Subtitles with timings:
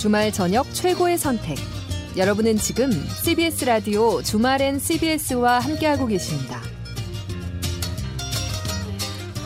[0.00, 1.58] 주말 저녁 최고의 선택.
[2.16, 6.58] 여러분은 지금 CBS 라디오 주말엔 CBS와 함께하고 계십니다.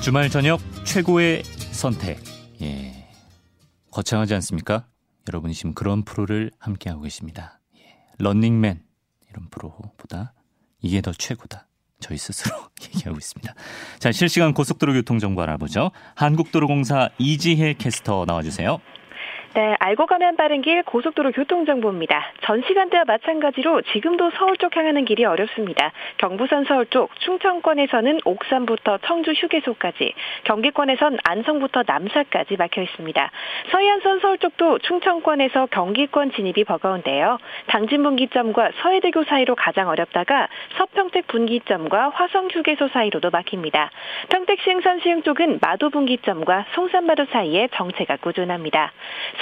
[0.01, 1.43] 주말 저녁 최고의
[1.73, 2.21] 선택.
[2.63, 3.09] 예.
[3.91, 4.87] 거창하지 않습니까?
[5.27, 7.59] 여러분이 지금 그런 프로를 함께하고 계십니다.
[7.77, 7.97] 예.
[8.21, 8.81] 런닝맨
[9.31, 10.35] 이런 프로보다
[10.81, 11.67] 이게 더 최고다.
[11.99, 12.55] 저희 스스로
[12.95, 13.55] 얘기하고 있습니다.
[13.99, 15.91] 자, 실시간 고속도로 교통 정보 알아보죠.
[16.15, 18.79] 한국도로공사 이지혜 캐스터 나와주세요.
[19.55, 22.33] 네, 알고 가면 빠른 길 고속도로 교통정보입니다.
[22.41, 25.93] 전 시간대와 마찬가지로 지금도 서울 쪽 향하는 길이 어렵습니다.
[26.17, 33.31] 경부선 서울 쪽 충청권에서는 옥산부터 청주 휴게소까지, 경기권에선 안성부터 남사까지 막혀 있습니다.
[33.71, 37.39] 서해안선 서울 쪽도 충청권에서 경기권 진입이 버거운데요.
[37.69, 43.93] 당진 분기점과 서해대교 사이로 가장 어렵다가 서평택 분기점과 화성 휴게소 사이로도 막힙니다.
[44.31, 48.91] 평택 시흥선 시흥 쪽은 마도 분기점과 송산마도 사이에 정체가 꾸준합니다.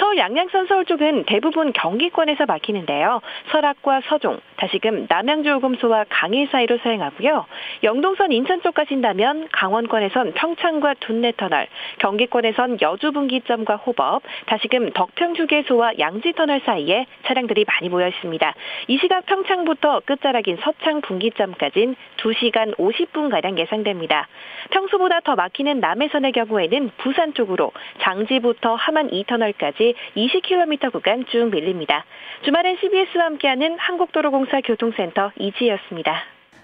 [0.03, 3.21] 서울 양양선 서울 쪽은 대부분 경기권에서 막히는데요.
[3.51, 7.45] 설악과 서종, 다시금 남양주요금소와 강일 사이로 서행하고요.
[7.83, 11.67] 영동선 인천 쪽 가신다면 강원권에선 평창과 둔내터널,
[11.99, 18.55] 경기권에선 여주분기점과 호법, 다시금 덕평휴게소와 양지터널 사이에 차량들이 많이 모여 있습니다.
[18.89, 24.27] 이 시각 평창부터 끝자락인 서창 분기점까지는 2시간 50분가량 예상됩니다.
[24.71, 32.05] 평소보다 더 막히는 남해선의 경우에는 부산 쪽으로 장지부터 하만 2터널까지 20km 구간 쭉 밀립니다.
[32.45, 36.13] 주말엔 CBS와 함께하는 한국도로공사 교통센터 이지혜였습니다.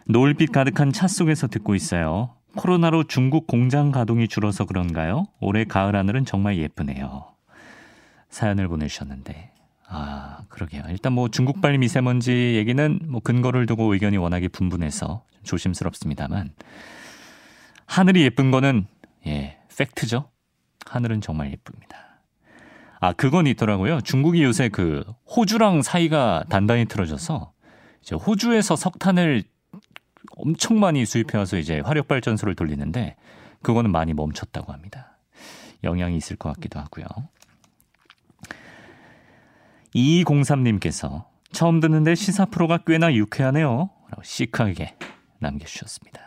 [0.05, 2.35] 노을빛 가득한 차 속에서 듣고 있어요.
[2.55, 5.25] 코로나로 중국 공장 가동이 줄어서 그런가요?
[5.39, 7.27] 올해 가을 하늘은 정말 예쁘네요.
[8.29, 9.51] 사연을 보내주셨는데.
[9.87, 10.83] 아, 그러게요.
[10.89, 16.51] 일단 뭐 중국발 미세먼지 얘기는 뭐 근거를 두고 의견이 워낙에 분분해서 조심스럽습니다만
[17.87, 18.85] 하늘이 예쁜 거는
[19.25, 20.29] 예, 팩트죠.
[20.85, 22.08] 하늘은 정말 예쁩니다.
[22.99, 24.01] 아, 그건 있더라고요.
[24.01, 25.03] 중국이 요새 그
[25.35, 27.53] 호주랑 사이가 단단히 틀어져서
[28.01, 29.43] 이제 호주에서 석탄을
[30.37, 33.15] 엄청 많이 수입해 와서 이제 화력 발전소를 돌리는데
[33.61, 35.17] 그거는 많이 멈췄다고 합니다.
[35.83, 37.05] 영향이 있을 것 같기도 하고요.
[39.95, 43.89] 2203님께서 처음 듣는데 시사 프로가 꽤나 유쾌하네요.
[44.09, 44.95] 라고 시크하게
[45.39, 46.21] 남겨주셨습니다.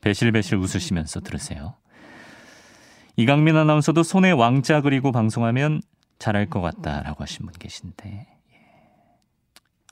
[0.00, 1.76] 배실배실 웃으시면서 들으세요.
[3.16, 5.82] 이강민 아나운서도 손에 왕자 그리고 방송하면
[6.18, 8.26] 잘할 것 같다라고 하신 분 계신데 예.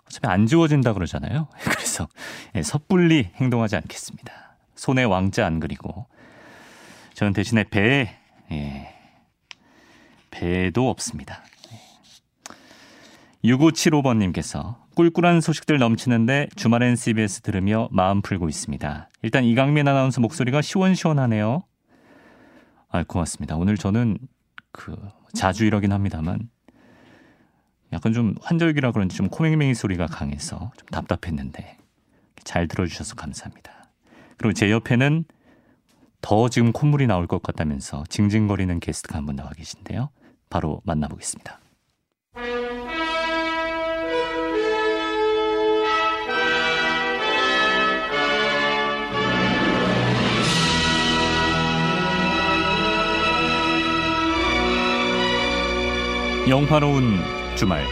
[0.06, 1.48] 어차피 안 지워진다 그러잖아요.
[1.62, 2.08] 그래서
[2.54, 4.56] 예, 섣불리 행동하지 않겠습니다.
[4.74, 6.06] 손에 왕자 안 그리고
[7.14, 8.16] 저는 대신에 배
[8.50, 8.94] 예,
[10.30, 11.42] 배도 없습니다.
[13.44, 19.08] 6575번님께서 꿀꿀한 소식들 넘치는데 주말엔 CBS 들으며 마음 풀고 있습니다.
[19.22, 21.62] 일단 이강민 아나운서 목소리가 시원시원하네요.
[22.92, 23.56] 아, 고맙습니다.
[23.56, 24.18] 오늘 저는
[24.70, 24.94] 그
[25.34, 26.50] 자주 이러긴 합니다만
[27.92, 31.78] 약간 좀 환절기라 그런지 좀 코맹맹이 소리가 강해서 좀 답답했는데
[32.44, 33.90] 잘 들어주셔서 감사합니다.
[34.36, 35.24] 그리고 제 옆에는
[36.20, 40.10] 더 지금 콧물이 나올 것 같다면서 징징거리는 게스트가 한 분 나와 계신데요.
[40.50, 41.60] 바로 만나보겠습니다.
[56.48, 57.18] 영화로운
[57.56, 57.84] 주말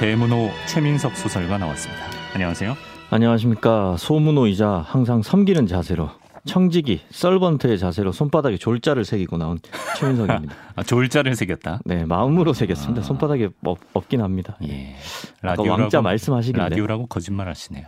[0.00, 2.02] 대문호 최민석 소설가 나왔습니다.
[2.34, 2.76] 안녕하세요.
[3.10, 3.96] 안녕하십니까.
[3.98, 6.10] 소문호이자 항상 섬기는 자세로
[6.44, 9.58] 청지기 썰번트의 자세로 손바닥에 졸자를 새기고 나온
[9.96, 10.54] 최민석입니다.
[10.74, 11.80] 아, 졸자를 새겼다.
[11.84, 13.00] 네, 마음으로 새겼습니다.
[13.00, 13.04] 아.
[13.04, 14.56] 손바닥에 없, 없긴 합니다.
[14.64, 14.96] 예.
[15.42, 17.84] 라디오라고 왕자 말씀하시길래 라디오라고 거짓말하시네요.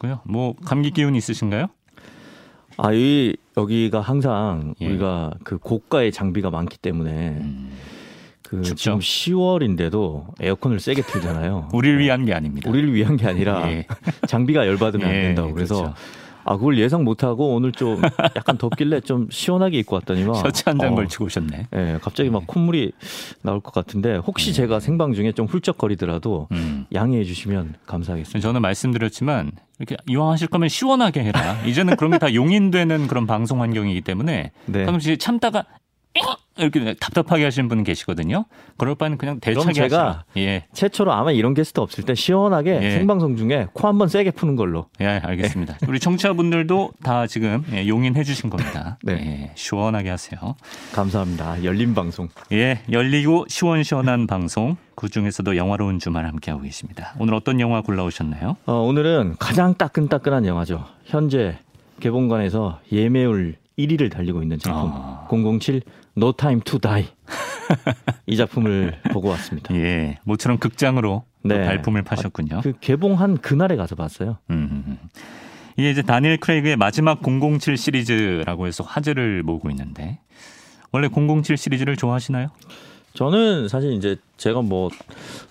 [0.00, 0.20] 고요.
[0.26, 1.68] 뭐 감기 기운 있으신가요?
[2.78, 4.86] 아, 이 여기가 항상 예.
[4.86, 7.72] 우리가 그 고가의 장비가 많기 때문에 음.
[8.42, 8.76] 그 춥죠?
[8.76, 11.68] 지금 10월인데도 에어컨을 세게 틀잖아요.
[11.74, 12.70] 우리를 위한 게 아닙니다.
[12.70, 13.86] 우리를 위한 게 아니라 예.
[14.28, 15.52] 장비가 열받으면 예, 안 된다고.
[15.52, 15.94] 그래서 그렇죠.
[16.50, 18.00] 아 그걸 예상 못하고 오늘 좀
[18.36, 21.66] 약간 덥길래 좀 시원하게 입고 왔더니만 셔츠 한장 어, 걸치고 오셨네.
[21.70, 22.44] 네, 갑자기 막 네.
[22.46, 22.92] 콧물이
[23.42, 24.52] 나올 것 같은데 혹시 네.
[24.54, 26.86] 제가 생방 중에 좀 훌쩍거리더라도 음.
[26.94, 28.40] 양해해 주시면 감사하겠습니다.
[28.40, 31.62] 저는 말씀드렸지만 이렇게 이왕 하실 거면 시원하게 해라.
[31.66, 34.84] 이제는 그런 게 다 용인되는 그런 방송 환경이기 때문에 네.
[34.86, 35.64] 가끔씩 참다가
[36.56, 38.44] 이렇게 답답하게 하시는 분 계시거든요.
[38.78, 40.64] 그럴 바에는 그냥 대차게 제가 예.
[40.74, 42.90] 최초로 아마 이런 게스트 없을 때 시원하게 예.
[42.90, 44.86] 생방송 중에 코 한 번 세게 푸는 걸로.
[45.00, 45.78] 예, 알겠습니다.
[45.80, 45.86] 예.
[45.86, 48.98] 우리 청취자분들도 다 지금 예, 용인해 주신 겁니다.
[49.04, 49.12] 네.
[49.12, 50.56] 예, 시원하게 하세요.
[50.92, 51.62] 감사합니다.
[51.62, 52.28] 열린 방송.
[52.50, 54.76] 예, 열리고 시원시원한 방송.
[54.96, 57.14] 그 중에서도 영화로운 주말 함께하고 계십니다.
[57.20, 58.56] 오늘 어떤 영화 골라오셨나요?
[58.66, 60.84] 어, 오늘은 가장 따끈따끈한 영화죠.
[61.04, 61.56] 현재
[62.00, 65.28] 개봉관에서 예매율 1위를 달리고 있는 작품 아.
[65.30, 65.82] 007
[66.16, 67.06] No Time to Die.
[68.26, 69.74] 이 작품을 보고 왔습니다.
[69.74, 71.64] 예, 모처럼 극장으로 네.
[71.64, 72.60] 발품을 파셨군요.
[72.62, 74.38] 그 개봉한 그날에 가서 봤어요.
[74.50, 74.98] 음, 음, 음.
[75.76, 80.18] 이게 이제 다니엘 크레이그의 마지막 007 시리즈라고 해서 화제를 모으고 있는데
[80.90, 82.48] 원래 007 시리즈를 좋아하시나요?
[83.14, 84.90] 저는 사실 이제 제가 뭐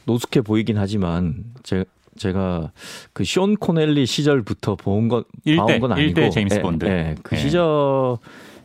[0.06, 1.86] 노숙해 보이긴 하지만 제,
[2.18, 2.72] 제가
[3.14, 6.86] 그 숀 코네리 시절부터 본 건, 1대, 봐온 건 아니고 1대 제임스 예, 본드.
[6.86, 7.40] 예, 예, 그 예.
[7.40, 8.18] 시절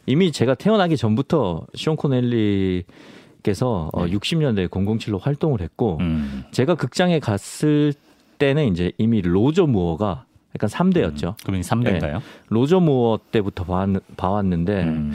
[0.06, 4.14] 이미 제가 태어나기 전부터 숀 코네리께서 어, 네.
[4.14, 6.44] 어, 60년대 007로 활동을 했고 음.
[6.52, 7.92] 제가 극장에 갔을
[8.38, 11.28] 때는 이제 이미 로저 무어가 약간 3대였죠.
[11.28, 12.14] 음, 그분이 3대인가요?
[12.14, 12.18] 네.
[12.48, 15.12] 로저 무어 때부터 봐왔, 는데 음.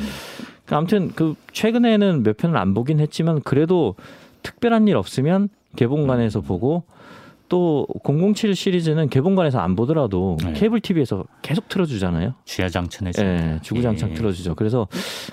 [0.65, 3.95] 그 아무튼 그 최근에는 몇 편을 안 보긴 했지만 그래도
[4.43, 6.43] 특별한 일 없으면 개봉관에서 음.
[6.43, 6.83] 보고
[7.49, 10.53] 또 007 시리즈는 개봉관에서 안 보더라도 네.
[10.53, 12.33] 케이블 TV에서 계속 틀어주잖아요.
[12.45, 13.23] 주야장천에서.
[13.23, 14.13] 네, 주구장창 예.
[14.15, 14.55] 틀어주죠.
[14.55, 14.87] 그래서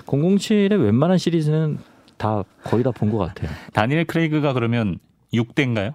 [0.05, 1.77] 007의 웬만한 시리즈는
[2.17, 3.49] 다 거의 다 본 것 같아요.
[3.73, 4.99] 다니엘 크레이그가 그러면
[5.33, 5.93] 6대인가요?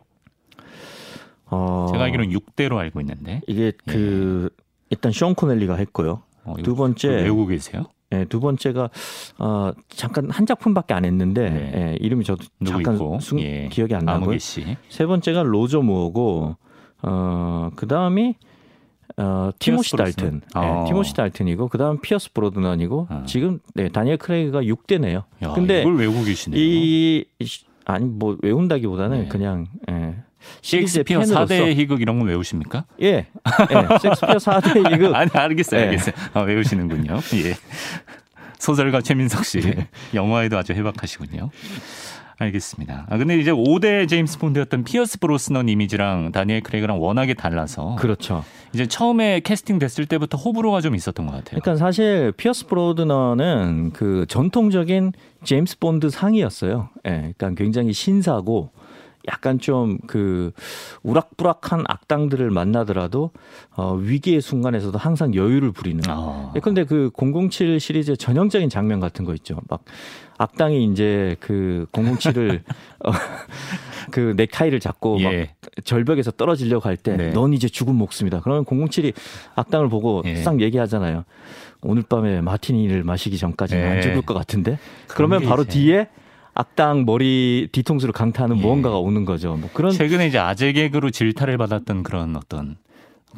[1.46, 1.86] 어...
[1.90, 3.40] 제가 알기로는 6대로 알고 있는데.
[3.46, 4.64] 이게 그 예.
[4.90, 6.22] 일단 숀 코네리가 했고요.
[6.44, 7.84] 어, 두 번째 외우고 계세요?
[8.10, 8.90] 네, 두 번째가
[9.38, 11.72] 어, 잠깐 한 작품밖에 안 했는데 네.
[11.74, 13.68] 예, 이름이 저도 잠깐 순, 예.
[13.70, 16.56] 기억이 안 나고 세 번째가 로저 무어고
[17.02, 18.34] 어, 그다음이
[19.16, 20.40] 어, 티모시 달튼.
[20.54, 20.84] 네, 어.
[20.86, 23.22] 티모시 달튼이고 그다음 피어스 브로스넌이고 어.
[23.26, 25.24] 지금 네, 다니엘 크레이그가 6대네요.
[25.42, 26.60] 야, 근데 이걸 외우고 계시네요.
[26.60, 27.24] 이
[27.84, 29.28] 아니 뭐 외운다기보다는 네.
[29.28, 30.16] 그냥 예.
[30.62, 32.84] 셰익스피어 4대 희극 이런 건 외우십니까?
[33.02, 33.06] 예.
[33.08, 33.26] 예.
[34.00, 35.14] 셰익스피어 4대 희극.
[35.14, 35.80] 아니, 알겠어요.
[35.80, 35.84] 예.
[35.86, 36.14] 알겠어요.
[36.34, 37.14] 아, 외우시는군요.
[37.44, 37.54] 예.
[38.58, 39.60] 소설가 최민석 씨.
[39.60, 39.88] 네.
[40.14, 41.50] 영화에도 아주 해박하시군요.
[42.38, 43.06] 알겠습니다.
[43.10, 47.96] 아, 근데 이제 5대 제임스 본드였던 피어스 브로스넌 이미지랑 다니엘 크레이그랑 워낙에 달라서.
[47.96, 48.44] 그렇죠.
[48.72, 51.60] 이제 처음에 캐스팅 됐을 때부터 호불호가 좀 있었던 것 같아요.
[51.60, 55.12] 그러니까 사실 피어스 브로스넌은 그 전통적인
[55.44, 56.88] 제임스 본드 상이었어요.
[57.04, 57.10] 예.
[57.10, 58.70] 네, 그러니까 굉장히 신사고
[59.28, 60.52] 약간 좀 그
[61.02, 63.30] 우락부락한 악당들을 만나더라도
[63.76, 66.02] 어, 위기의 순간에서도 항상 여유를 부리는.
[66.08, 66.52] 아.
[66.56, 69.60] 예컨대 그 007 시리즈의 전형적인 장면 같은 거 있죠.
[69.68, 69.84] 막
[70.38, 72.62] 악당이 이제 그 007을
[73.04, 73.12] 어,
[74.10, 75.24] 그 넥타이를 잡고 예.
[75.24, 77.56] 막 절벽에서 떨어지려고 할 때넌 네.
[77.56, 78.40] 이제 죽은 목숨이다.
[78.40, 79.14] 그러면 007이
[79.54, 80.36] 악당을 보고 예.
[80.36, 81.24] 싹 얘기하잖아요.
[81.82, 83.86] 오늘 밤에 마티니를 마시기 전까지는 예.
[83.86, 84.78] 안 죽을 것 같은데.
[85.08, 86.08] 그러면 바로 뒤에
[86.60, 88.60] 악당 머리 뒤통수를 강타하는 예.
[88.60, 89.56] 무언가가 오는 거죠.
[89.56, 92.76] 뭐 그런 최근에 이제 아재 개그로 질타를 받았던 그런 어떤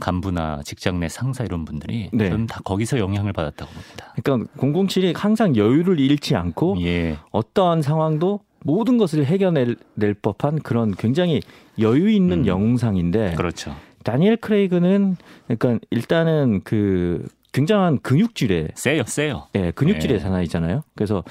[0.01, 2.31] 간부나 직장 내 상사 이런 분들이 네.
[2.31, 4.13] 저는 다 거기서 영향을 받았다고 봅니다.
[4.21, 7.19] 그러니까 007이 항상 여유를 잃지 않고 예.
[7.31, 9.77] 어떠한 상황도 모든 것을 해결낼
[10.21, 11.43] 법한 그런 굉장히
[11.79, 12.47] 여유 있는 음.
[12.47, 13.77] 영웅상인데 그렇죠.
[14.03, 15.17] 다니엘 크레이그는
[15.47, 19.47] 그러니까 일단은 그 굉장한 근육질의 세요, 세요.
[19.55, 20.23] 예, 근육질의 네.
[20.23, 20.83] 사나이잖아요.
[20.97, 21.23] 그래서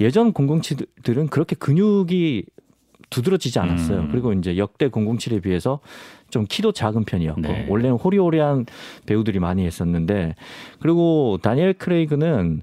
[0.00, 2.44] 예전 007들은 그렇게 근육이
[3.10, 4.00] 두드러지지 않았어요.
[4.00, 4.08] 음.
[4.10, 5.80] 그리고 이제 역대 007에 비해서
[6.30, 7.66] 좀 키도 작은 편이었고 네.
[7.68, 8.66] 원래는 호리호리한
[9.06, 10.34] 배우들이 많이 했었는데
[10.80, 12.62] 그리고 다니엘 크레이그는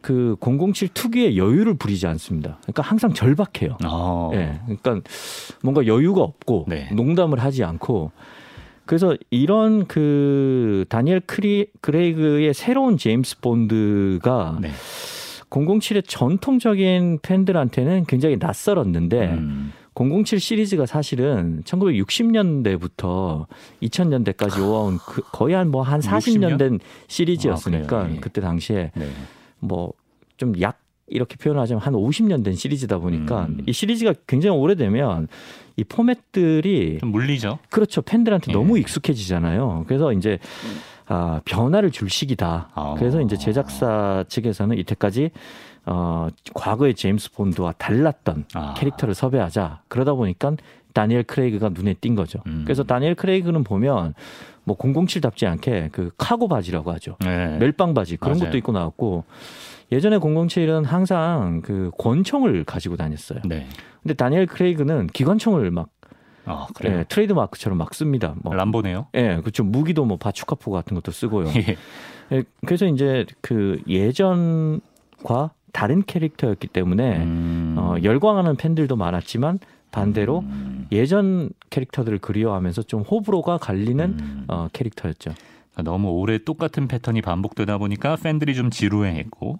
[0.00, 2.58] 그 007 특유의 여유를 부리지 않습니다.
[2.62, 3.78] 그러니까 항상 절박해요.
[3.86, 4.30] 어.
[4.34, 4.60] 예.
[4.64, 5.00] 그러니까
[5.62, 6.90] 뭔가 여유가 없고 네.
[6.92, 8.12] 농담을 하지 않고
[8.86, 14.70] 그래서 이런 그 다니엘 크리, 크레이그의 새로운 제임스 본드가 네.
[15.54, 19.72] 007의 전통적인 팬들한테는 굉장히 낯설었는데 음.
[19.94, 23.46] 007 시리즈가 사실은 1960년대부터
[23.80, 29.08] 2000년대까지 오아온 그 거의 한 뭐한 뭐 40년 된 시리즈였으니까 아, 그때 당시에 네.
[29.60, 33.62] 뭐좀 약 이렇게 표현하자면 한 50년 된 시리즈다 보니까 음.
[33.66, 35.28] 이 시리즈가 굉장히 오래되면
[35.76, 37.58] 이 포맷들이 좀 물리죠.
[37.70, 38.02] 그렇죠.
[38.02, 38.52] 팬들한테 예.
[38.52, 39.84] 너무 익숙해지잖아요.
[39.86, 40.38] 그래서 이제
[41.06, 42.70] 아, 변화를 줄 시기다.
[42.74, 42.94] 아.
[42.98, 45.30] 그래서 이제 제작사 측에서는 이때까지
[45.86, 48.74] 어, 과거의 제임스 본드와 달랐던 아.
[48.74, 49.82] 캐릭터를 섭외하자.
[49.88, 50.52] 그러다 보니까
[50.94, 52.40] 다니엘 크레이그가 눈에 띈 거죠.
[52.46, 52.62] 음.
[52.64, 54.14] 그래서 다니엘 크레이그는 보면
[54.62, 57.16] 뭐 007답지 않게 그 카고 바지라고 하죠.
[57.20, 57.58] 네.
[57.58, 58.48] 멜빵 바지 그런 맞아요.
[58.48, 59.24] 것도 입고 나왔고
[59.92, 63.40] 예전에 007은 항상 그 권총을 가지고 다녔어요.
[63.44, 63.66] 네.
[64.02, 65.88] 근데 다니엘 크레이그는 기관총을 막
[66.46, 66.98] 아, 그래요?
[66.98, 68.34] 예, 트레이드 마크처럼 막 씁니다.
[68.42, 68.54] 뭐.
[68.54, 69.06] 람보네요.
[69.14, 69.64] 예, 그렇죠.
[69.64, 71.48] 무기도 뭐 바주카포 같은 것도 쓰고요.
[71.56, 71.76] 예.
[72.32, 77.74] 예, 그래서 이제 그 예전과 다른 캐릭터였기 때문에 음...
[77.78, 79.58] 어, 열광하는 팬들도 많았지만
[79.90, 80.86] 반대로 음...
[80.92, 84.44] 예전 캐릭터들을 그리워하면서 좀 호불호가 갈리는 음...
[84.48, 85.32] 어, 캐릭터였죠.
[85.82, 89.58] 너무 오래 똑같은 패턴이 반복되다 보니까 팬들이 좀 지루해했고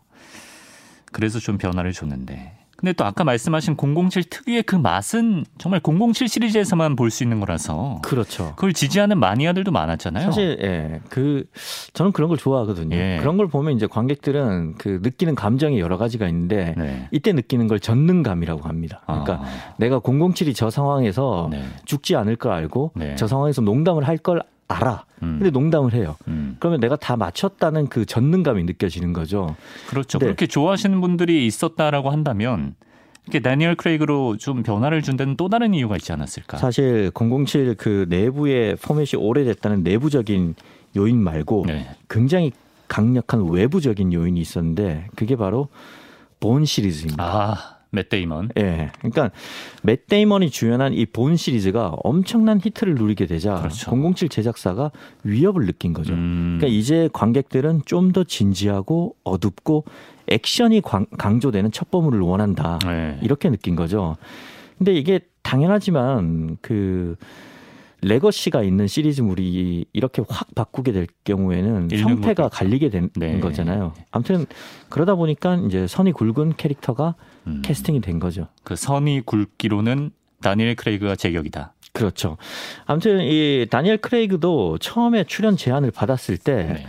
[1.11, 6.97] 그래서 좀 변화를 줬는데 근데 또 아까 말씀하신 007 특유의 그 맛은 정말 007 시리즈에서만
[6.97, 8.53] 볼 수 있는 거라서 그렇죠.
[8.57, 10.25] 그걸 지지하는 마니아들도 많았잖아요.
[10.26, 11.00] 사실 예.
[11.09, 11.45] 그
[11.95, 12.95] 저는 그런 걸 좋아하거든요.
[12.95, 13.17] 예.
[13.21, 17.09] 그런 걸 보면 이제 관객들은 그 느끼는 감정이 여러 가지가 있는데 네.
[17.11, 19.00] 이때 느끼는 걸 전능감이라고 합니다.
[19.07, 19.75] 그러니까 아.
[19.79, 21.62] 내가 007이 저 상황에서 네.
[21.87, 23.14] 죽지 않을 걸 알고 네.
[23.17, 24.43] 저 상황에서 농담을 할 걸
[24.75, 25.04] 알아.
[25.23, 25.38] 음.
[25.38, 26.16] 근데 농담을 해요.
[26.28, 26.57] 음.
[26.59, 29.57] 그러면 내가 다 맞췄다는 그 전능감이 느껴지는 거죠.
[29.88, 30.19] 그렇죠.
[30.19, 32.75] 그렇게 좋아하시는 분들이 있었다라고 한다면
[33.25, 36.59] 이렇게 다니엘 크레이그로 좀 변화를 준 데는 또 다른 이유가 있지 않았을까?
[36.59, 40.54] 사실 007 그 내부의 포맷이 오래됐다는 내부적인
[40.97, 41.88] 요인 말고 네.
[42.09, 42.52] 굉장히
[42.87, 45.69] 강력한 외부적인 요인이 있었는데 그게 바로
[46.38, 47.25] 본 시리즈입니다.
[47.25, 48.51] 아, 맷 데이먼.
[48.59, 48.91] 예.
[48.99, 49.31] 그러니까
[49.83, 53.91] 맷 데이먼이 주연한 이 본 시리즈가 엄청난 히트를 누리게 되자 그렇죠.
[54.15, 54.91] 007 제작사가
[55.23, 56.13] 위협을 느낀 거죠.
[56.15, 56.59] 음.
[56.59, 59.85] 그러니까 이제 관객들은 좀 더 진지하고 어둡고
[60.29, 60.83] 액션이
[61.19, 62.79] 강조되는 첩보물을 원한다.
[62.85, 63.19] 네.
[63.23, 64.17] 이렇게 느낀 거죠.
[64.79, 67.17] 근데 이게 당연하지만 그
[68.03, 73.41] 레거시가 있는 시리즈물이 이렇게 확 바꾸게 될 경우에는 형태가 갈리게 된 네.
[73.41, 73.95] 거잖아요.
[74.11, 74.45] 아무튼
[74.91, 77.15] 그러다 보니까 이제 선이 굵은 캐릭터가
[77.47, 77.63] 음.
[77.65, 78.49] 캐스팅이 된 거죠.
[78.63, 80.11] 그 선이 굵기로는
[80.41, 81.73] 다니엘 크레이그가 제격이다.
[81.93, 82.37] 그렇죠.
[82.87, 86.87] 아무튼 이 다니엘 크레이그도 처음에 출연 제안을 받았을 때 네.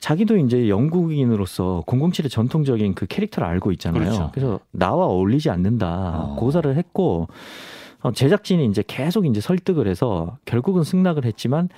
[0.00, 4.02] 자기도 이제 영국인으로서 007의 전통적인 그 캐릭터를 알고 있잖아요.
[4.02, 4.30] 그렇죠.
[4.34, 6.36] 그래서 나와 어울리지 않는다 어.
[6.36, 7.28] 고사를 했고
[8.02, 11.70] 어, 제작진이 이제 계속 이제 설득을 해서 결국은 승낙을 했지만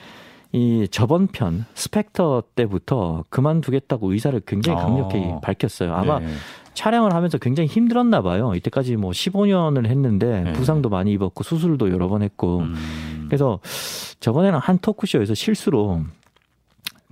[0.51, 5.41] 이 저번 편 스펙터 때부터 그만두겠다고 의사를 굉장히 강력히 어.
[5.41, 5.95] 밝혔어요.
[5.95, 6.27] 아마 네.
[6.77, 8.55] 촬영을 하면서 굉장히 힘들었나 봐요.
[8.55, 10.53] 이때까지 뭐 15년을 했는데 네.
[10.53, 13.25] 부상도 많이 입었고 수술도 여러 번 했고 음.
[13.29, 13.59] 그래서
[14.21, 16.03] 저번에는 한 토크쇼에서 실수로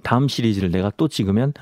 [0.03, 1.55] 다음 시리즈를 내가 또 찍으면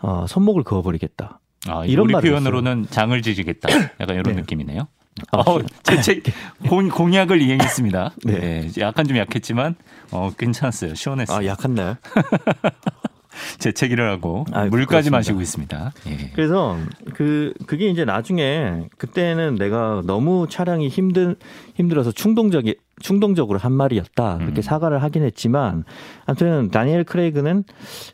[0.00, 1.40] 어, 손목을 그어버리겠다.
[1.66, 3.68] 아, 이런 우리 표현으로는 장을 지지겠다.
[4.00, 4.32] 약간 이런 네.
[4.34, 4.86] 느낌이네요.
[5.32, 6.22] 아, 어, 제책
[6.68, 8.12] 공약을 이행했습니다.
[8.24, 8.38] 네.
[8.38, 8.70] 네.
[8.80, 9.76] 약간 좀 약했지만
[10.12, 10.94] 어, 괜찮았어요.
[10.94, 11.38] 시원했어요.
[11.38, 11.96] 아, 약했나요?
[13.58, 15.16] 재채기를 하고 아, 물까지 그렇습니다.
[15.16, 15.92] 마시고 있습니다.
[16.08, 16.30] 예.
[16.34, 16.76] 그래서
[17.14, 21.36] 그 그게 이제 나중에 그때는 내가 너무 촬영이 힘든
[21.74, 24.38] 힘들어서 충동적이 충동적으로 한 말이었다.
[24.38, 24.62] 그렇게 음.
[24.62, 25.84] 사과를 하긴 했지만
[26.26, 27.64] 아무튼 다니엘 크레이그는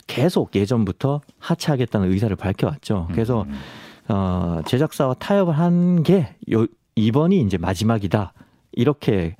[0.07, 3.09] 계속 예전부터 하차하겠다는 의사를 밝혀왔죠.
[3.11, 3.59] 그래서 음.
[4.09, 6.29] 어, 제작사와 타협을 한 게
[6.95, 8.33] 이번이 이제 마지막이다.
[8.73, 9.37] 이렇게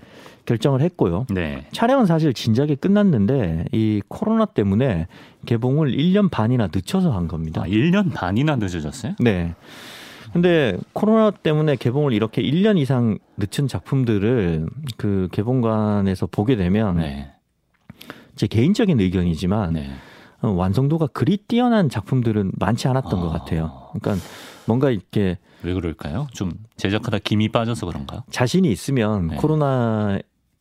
[0.47, 1.27] 결정을 했고요.
[1.31, 1.67] 네.
[1.73, 5.07] 촬영은 사실 진작에 끝났는데 이 코로나 때문에
[5.45, 7.63] 개봉을 1년 반이나 늦춰서 한 겁니다.
[7.63, 9.15] 아, 1년 반이나 늦어졌어요?
[9.21, 9.55] 네.
[10.33, 17.33] 근데 코로나 때문에 개봉을 이렇게 1년 이상 늦춘 작품들을 그 개봉관에서 보게 되면 네.
[18.35, 19.91] 제 개인적인 의견이지만 네.
[20.43, 23.23] 어, 완성도가 그리 뛰어난 작품들은 많지 않았던 아...
[23.23, 23.89] 것 같아요.
[23.95, 24.25] 그러니까
[24.67, 26.27] 뭔가 이렇게 왜 그럴까요?
[26.33, 28.25] 좀 제작하다 김이 빠져서 그런가?
[28.31, 29.37] 자신이 있으면 네.
[29.37, 30.19] 코로나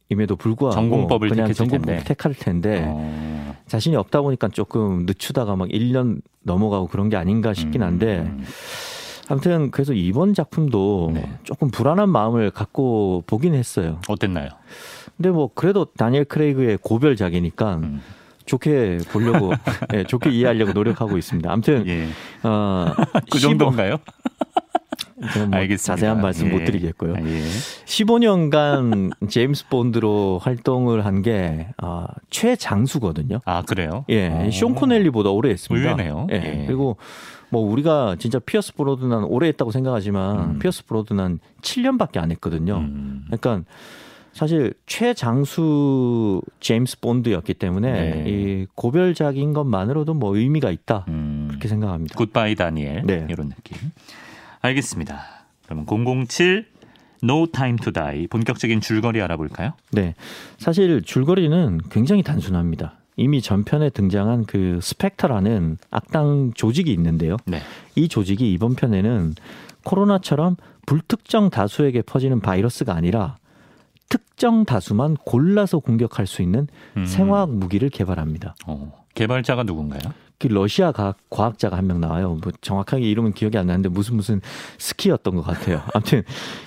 [0.10, 3.56] 임에도 불구하고 전공법을 그냥 전공법 택할 텐데 어...
[3.68, 8.44] 자신이 없다 보니까 조금 늦추다가 막 1년 넘어가고 그런 게 아닌가 싶긴 음, 한데 음.
[9.28, 11.30] 아무튼 그래서 이번 작품도 네.
[11.44, 14.00] 조금 불안한 마음을 갖고 보긴 했어요.
[14.08, 14.50] 어땠나요?
[15.18, 18.02] 근데 뭐 그래도 다니엘 크레이그의 고별작이니까 음.
[18.46, 19.54] 좋게 보려고
[19.90, 21.52] 네, 좋게 이해하려고 노력하고 있습니다.
[21.52, 22.08] 아무튼 예.
[22.44, 22.94] 어,
[23.32, 23.98] 그 정도인가요?
[25.16, 25.78] 뭐 알겠습니다.
[25.78, 26.52] 자세한 말씀 예.
[26.52, 27.16] 못 드리겠고요.
[27.16, 27.42] 아, 예.
[27.86, 33.40] 15년간 제임스 본드로 활동을 한게 어, 최장수거든요.
[33.46, 34.06] 아 그래요?
[34.10, 34.52] 예, 오.
[34.52, 35.92] 숀 코너리보다 오래 했습니다.
[35.92, 36.28] 의외네요.
[36.32, 36.36] 예.
[36.36, 36.66] 예.
[36.66, 36.98] 그리고
[37.50, 40.60] 뭐 우리가 진짜 피어스 브로스넌 오래 했다고 생각하지만 음.
[40.60, 42.78] 피어스 브로스넌 7년밖에 안 했거든요.
[42.78, 43.26] 음.
[43.28, 43.64] 그러니까
[44.34, 48.24] 사실 최장수 제임스 본드였기 때문에 네.
[48.28, 51.46] 이 고별작인 것만으로도 뭐 의미가 있다 음.
[51.48, 52.16] 그렇게 생각합니다.
[52.18, 53.26] goodbye 다니엘 네.
[53.30, 53.78] 이런 느낌.
[54.66, 55.24] 알겠습니다.
[55.66, 55.86] 그러면
[56.28, 56.68] 007
[57.24, 59.74] No Time to Die 본격적인 줄거리 알아볼까요?
[59.92, 60.16] 네.
[60.58, 63.00] 사실 줄거리는 굉장히 단순합니다.
[63.18, 67.38] 이미 전편에 등장한 그 스펙터라는 악당 조직이 있는데요.
[67.46, 67.62] 네.
[67.96, 69.36] 이 조직이 이번 편에는
[69.84, 73.38] 코로나처럼 불특정 다수에게 퍼지는 바이러스가 아니라
[74.10, 76.68] 특정 다수만 골라서 공격할 수 있는
[76.98, 77.06] 음.
[77.06, 78.56] 생화학 무기를 개발합니다.
[78.68, 80.14] 어, 개발자가 누군가요?
[80.38, 82.38] 그 러시아 과학, 자가 한 명 나와요.
[82.44, 84.42] 뭐 정확하게 이름은 기억이 안 나는데 무슨 무슨
[84.78, 85.82] 스키였던 것 같아요.
[85.94, 86.24] 아무튼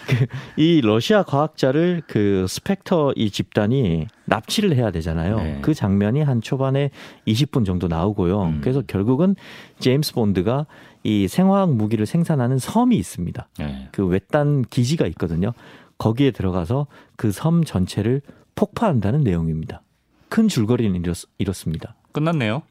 [0.07, 5.37] 그 이 러시아 과학자를 그 스펙터 이 집단이 납치를 해야 되잖아요.
[5.37, 5.59] 네.
[5.63, 6.91] 그 장면이 한 초반에
[7.27, 8.43] 20분 정도 나오고요.
[8.43, 8.61] 음.
[8.63, 9.37] 그래서 결국은
[9.81, 10.67] 제임스 본드가
[11.05, 13.49] 이 생화학 무기를 생산하는 섬이 있습니다.
[13.59, 13.89] 네.
[13.93, 15.53] 그 외딴 기지가 있거든요.
[15.99, 18.23] 거기에 들어가서 그 섬 전체를
[18.55, 19.83] 폭파한다는 내용입니다.
[20.29, 21.95] 큰 줄거리는 이렇, 이렇습니다.
[22.13, 22.63] 끝났네요.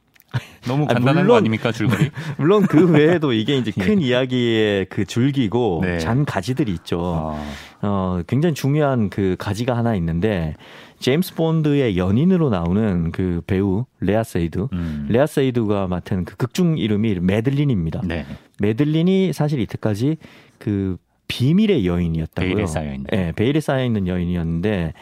[0.68, 2.10] 너무 간단한 물론, 거 아닙니까 줄거리?
[2.38, 4.08] 물론 그 외에도 이게 이제 큰 예.
[4.08, 6.00] 이야기의 그 줄기고 네.
[6.00, 7.00] 잔 가지들이 있죠.
[7.02, 7.54] 어.
[7.82, 10.56] 어, 굉장히 중요한 그 가지가 하나 있는데
[11.00, 15.08] 제임스 본드의 연인으로 나오는 그 배우 레아 세이두, 음.
[15.10, 18.02] 레아 세이두가 맡은 그 극중 이름이 메들린입니다.
[18.04, 18.26] 네.
[18.60, 20.18] 메들린이 사실 이때까지
[20.58, 22.56] 그 비밀의 여인이었다고요.
[22.56, 23.06] 베일에 쌓여 있는.
[23.12, 24.94] 네, 베일에 쌓여 있는 여인이었는데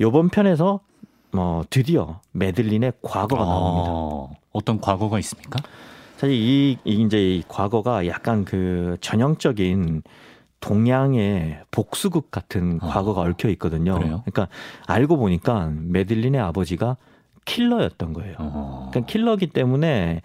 [0.00, 0.80] 요번 편에서
[1.32, 4.40] 뭐 드디어 메들린의 과거가 어, 나옵니다.
[4.52, 5.60] 어떤 과거가 있습니까?
[6.16, 10.02] 사실 이, 이 이제 이 과거가 약간 그 전형적인
[10.60, 12.88] 동양의 복수극 같은 어.
[12.88, 13.94] 과거가 얽혀 있거든요.
[13.94, 14.22] 그래요?
[14.24, 14.48] 그러니까
[14.86, 16.96] 알고 보니까 메들린의 아버지가
[17.44, 18.36] 킬러였던 거예요.
[18.38, 18.88] 어.
[18.90, 20.22] 그러니까 킬러기 때문에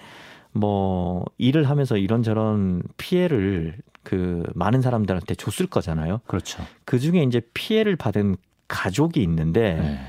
[0.52, 6.22] 뭐 일을 하면서 이런저런 피해를 그 많은 사람들한테 줬을 거잖아요.
[6.28, 6.64] 그렇죠.
[6.86, 10.00] 그 중에 이제 피해를 받은 가족이 있는데 네.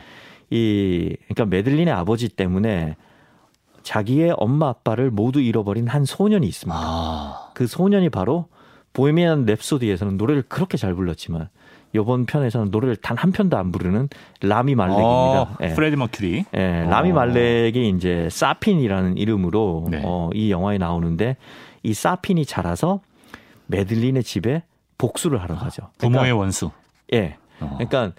[0.50, 2.96] 이 그러니까 메들린의 아버지 때문에
[3.82, 6.78] 자기의 엄마 아빠를 모두 잃어버린 한 소년이 있습니다.
[6.80, 7.50] 아.
[7.54, 8.46] 그 소년이 바로
[8.92, 11.48] 보헤미안 랩소디에서는 노래를 그렇게 잘 불렀지만
[11.94, 14.08] 이번 편에서는 노래를 단 한 편도 안 부르는
[14.42, 15.08] 라미 말렉입니다.
[15.08, 15.68] 어, 예.
[15.74, 16.44] 프레디 머큐리.
[16.54, 17.14] 예, 라미 어.
[17.14, 20.02] 말렉이 이제 사핀이라는 이름으로 네.
[20.04, 21.36] 어, 이 영화에 나오는데
[21.82, 23.00] 이 사핀이 자라서
[23.66, 24.62] 메들린의 집에
[24.98, 25.88] 복수를 하러 가죠.
[25.98, 26.70] 부모의 그러니까, 원수.
[27.14, 27.36] 예.
[27.60, 27.78] 어.
[27.78, 28.12] 그러니까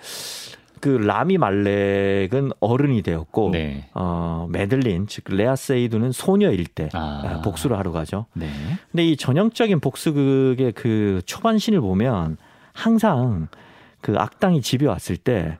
[0.82, 3.90] 그 라미 말렉은 어른이 되었고 네.
[3.94, 7.22] 어 메들린 즉 레아 세이두는 소녀일 때 아.
[7.26, 7.42] 아.
[7.42, 8.26] 복수를 하러 가죠.
[8.34, 8.50] 네.
[8.92, 12.38] 근데 이 전형적인 복수극의 그 초반신을 보면
[12.74, 13.48] 항상
[14.02, 15.58] 그 악당이 집에 왔을 때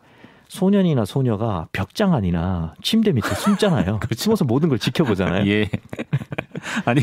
[0.48, 4.00] 소년이나 소녀가 벽장 안이나 침대 밑에 숨잖아요.
[4.02, 4.24] 그렇죠.
[4.24, 5.48] 숨어서 모든 걸 지켜보잖아요.
[5.48, 5.70] 예.
[6.86, 7.02] 아니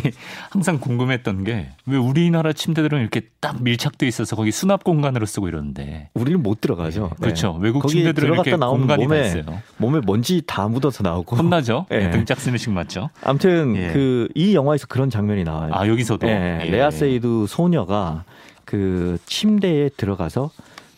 [0.51, 6.11] 항상 궁금했던 게 왜 우리나라 침대들은 이렇게 딱 밀착돼 있어서 거기 수납 공간으로 쓰고 이러는데
[6.15, 7.11] 우리는 못 들어가죠.
[7.21, 7.27] 네.
[7.27, 7.57] 그렇죠.
[7.61, 9.45] 외국 침대들은 이렇게 공간이 몸에, 있어요.
[9.77, 11.87] 몸에 먼지 다 묻어서 나오고 혼나죠.
[11.91, 12.11] 네.
[12.11, 13.11] 등짝 스매싱 맞죠.
[13.23, 13.93] 아무튼 예.
[13.93, 15.71] 그이 영화에서 그런 장면이 나와요.
[15.75, 16.67] 아 여기서도 예.
[16.71, 18.25] 레아 세이드 소녀가
[18.65, 20.51] 그 침대에 들어가서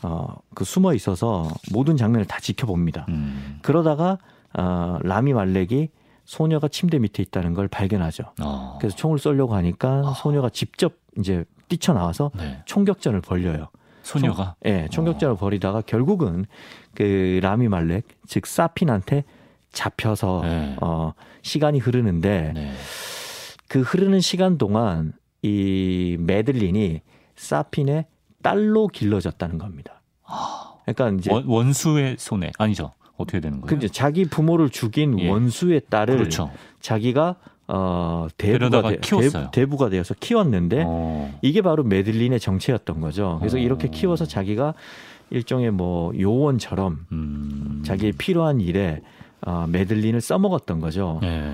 [0.03, 3.05] 어, 그 숨어 있어서 모든 장면을 다 지켜봅니다.
[3.11, 3.59] 음.
[3.61, 4.17] 그러다가
[4.55, 5.91] 어, 라미 말렉이
[6.29, 8.35] 소녀가 침대 밑에 있다는 걸 발견하죠.
[8.43, 8.77] 어.
[8.79, 10.13] 그래서 총을 쏘려고 하니까 어.
[10.13, 12.63] 소녀가 직접 이제 뛰쳐나와서 네.
[12.67, 13.69] 총격전을 벌려요.
[14.03, 14.55] 소녀가?
[14.67, 15.37] 예, 네, 총격전을 어.
[15.39, 16.45] 벌이다가 결국은
[16.95, 19.25] 그 라미 말렉 즉 사핀한테
[19.73, 20.77] 잡혀서 네.
[20.83, 22.73] 어 시간이 흐르는데 네.
[23.67, 27.01] 그 흐르는 시간 동안 이 메들린이
[27.37, 28.05] 사핀의
[28.43, 30.03] 딸로 길러졌다는 겁니다.
[30.85, 32.93] 그러니까 이제 원, 수의 손에 아니죠.
[33.19, 33.67] 어떻게 되는 거예요?
[33.69, 35.29] 근데 자기 부모를 죽인 예.
[35.29, 36.51] 원수의 딸을 그렇죠.
[36.81, 37.37] 자기가
[37.71, 39.51] 어, 대부가, 되, 키웠어요.
[39.53, 41.39] 대, 부 가 되어서 키웠는데 어.
[41.43, 43.37] 이게 바로 메들린의 정체였던 거죠.
[43.41, 43.61] 그래서 어.
[43.61, 44.73] 이렇게 키워서 자기가
[45.31, 47.83] 일종의 뭐 요원처럼 음.
[47.85, 49.03] 자기의 필요한 일에
[49.43, 51.21] 어, 메들린을 써먹었던 거죠.
[51.25, 51.53] 예.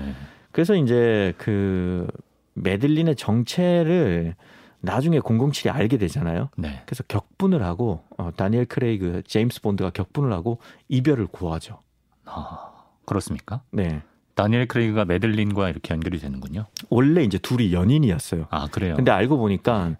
[0.53, 2.07] 그래서 이제 그
[2.53, 4.35] 메들린의 정체를
[4.85, 6.49] 나중에 007이 알게 되잖아요.
[6.55, 6.81] 네.
[6.85, 11.79] 그래서 격분을 하고 어, 다니엘 크레이그, 제임스 본드가 격분을 하고 이별을 고하죠.
[12.25, 12.71] 아,
[13.05, 13.61] 그렇습니까?
[13.71, 14.01] 네.
[14.35, 16.65] 다니엘 크레이그가 메들린과 이렇게 연결이 되는군요.
[16.89, 18.47] 원래 이제 둘이 연인이었어요.
[18.49, 18.95] 아, 그래요?
[18.95, 19.95] 근데 알고 보니까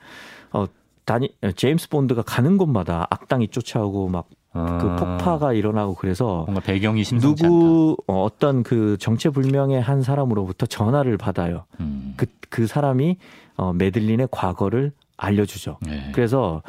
[0.52, 0.66] 어,
[1.06, 4.78] 다니, 제임스 본드가 가는 곳마다 악당이 쫓아오고 막 아.
[4.78, 8.04] 그 폭파가 일어나고 그래서 뭔가 배경이 심상치 누구 않다.
[8.08, 11.66] 어, 어떤 그 정체불명의 한 사람으로부터 전화를 받아요.
[11.80, 12.14] 음.
[12.16, 13.18] 그, 그 사람이
[13.58, 15.78] 어, 메들린의 과거를 알려주죠.
[15.82, 16.12] 네.
[16.14, 16.62] 그래서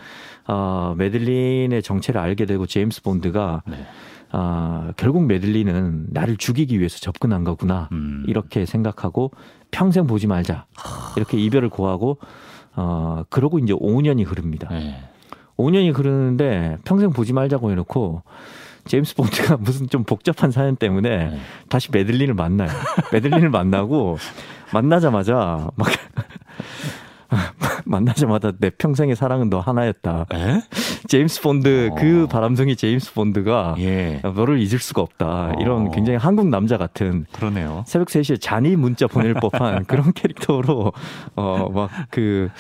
[0.46, 3.86] 어, 메들린의 정체를 알게 되고 제임스 본드가 네.
[4.32, 8.24] 어, 결국 메들린은 나를 죽이기 위해서 접근한 거구나 음.
[8.26, 9.32] 이렇게 생각하고
[9.70, 10.66] 평생 보지 말자
[11.16, 12.18] 이렇게 이별을 고하고
[12.76, 14.68] 어, 그러고 이제 5년이 흐릅니다.
[14.70, 15.02] 네.
[15.56, 18.22] 5년이 흐르는데 평생 보지 말자고 해놓고
[18.84, 21.38] 제임스 본드가 무슨 좀 복잡한 사연 때문에 네.
[21.68, 22.68] 다시 메들린을 만나요.
[23.12, 24.18] 메들린을 만나고
[24.72, 25.88] 만나자마자 막
[27.84, 30.26] 만나자마자 내 평생의 사랑은 너 하나였다.
[30.32, 30.60] 에?
[31.08, 31.94] 제임스 본드 어.
[31.96, 34.20] 그 바람둥이 제임스 본드가 예.
[34.22, 35.26] 너를 잊을 수가 없다.
[35.26, 35.52] 어.
[35.60, 37.84] 이런 굉장히 한국 남자 같은 그러네요.
[37.86, 40.92] 새벽 3시에 자니 문자 보낼 법한 그런 캐릭터로
[41.34, 42.50] 어 막 그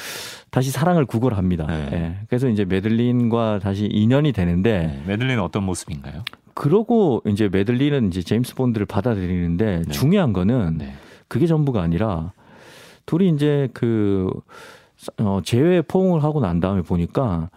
[0.50, 1.66] 다시 사랑을 구걸합니다.
[1.66, 1.88] 네.
[1.92, 2.16] 예.
[2.28, 5.02] 그래서 이제 메들린과 다시 인연이 되는데 네.
[5.06, 6.24] 메들린은 어떤 모습인가요?
[6.54, 9.92] 그러고 이제 메들린은 이제 제임스 본드를 받아들이는데 네.
[9.92, 10.94] 중요한 거는 네.
[11.28, 12.32] 그게 전부가 아니라
[13.06, 14.30] 둘이 이제 그
[15.18, 17.50] 어, 재회 포옹을 하고 난 다음에 보니까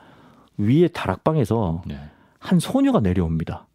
[0.58, 2.00] 위에 다락방에서 네.
[2.38, 3.66] 한 소녀가 내려옵니다.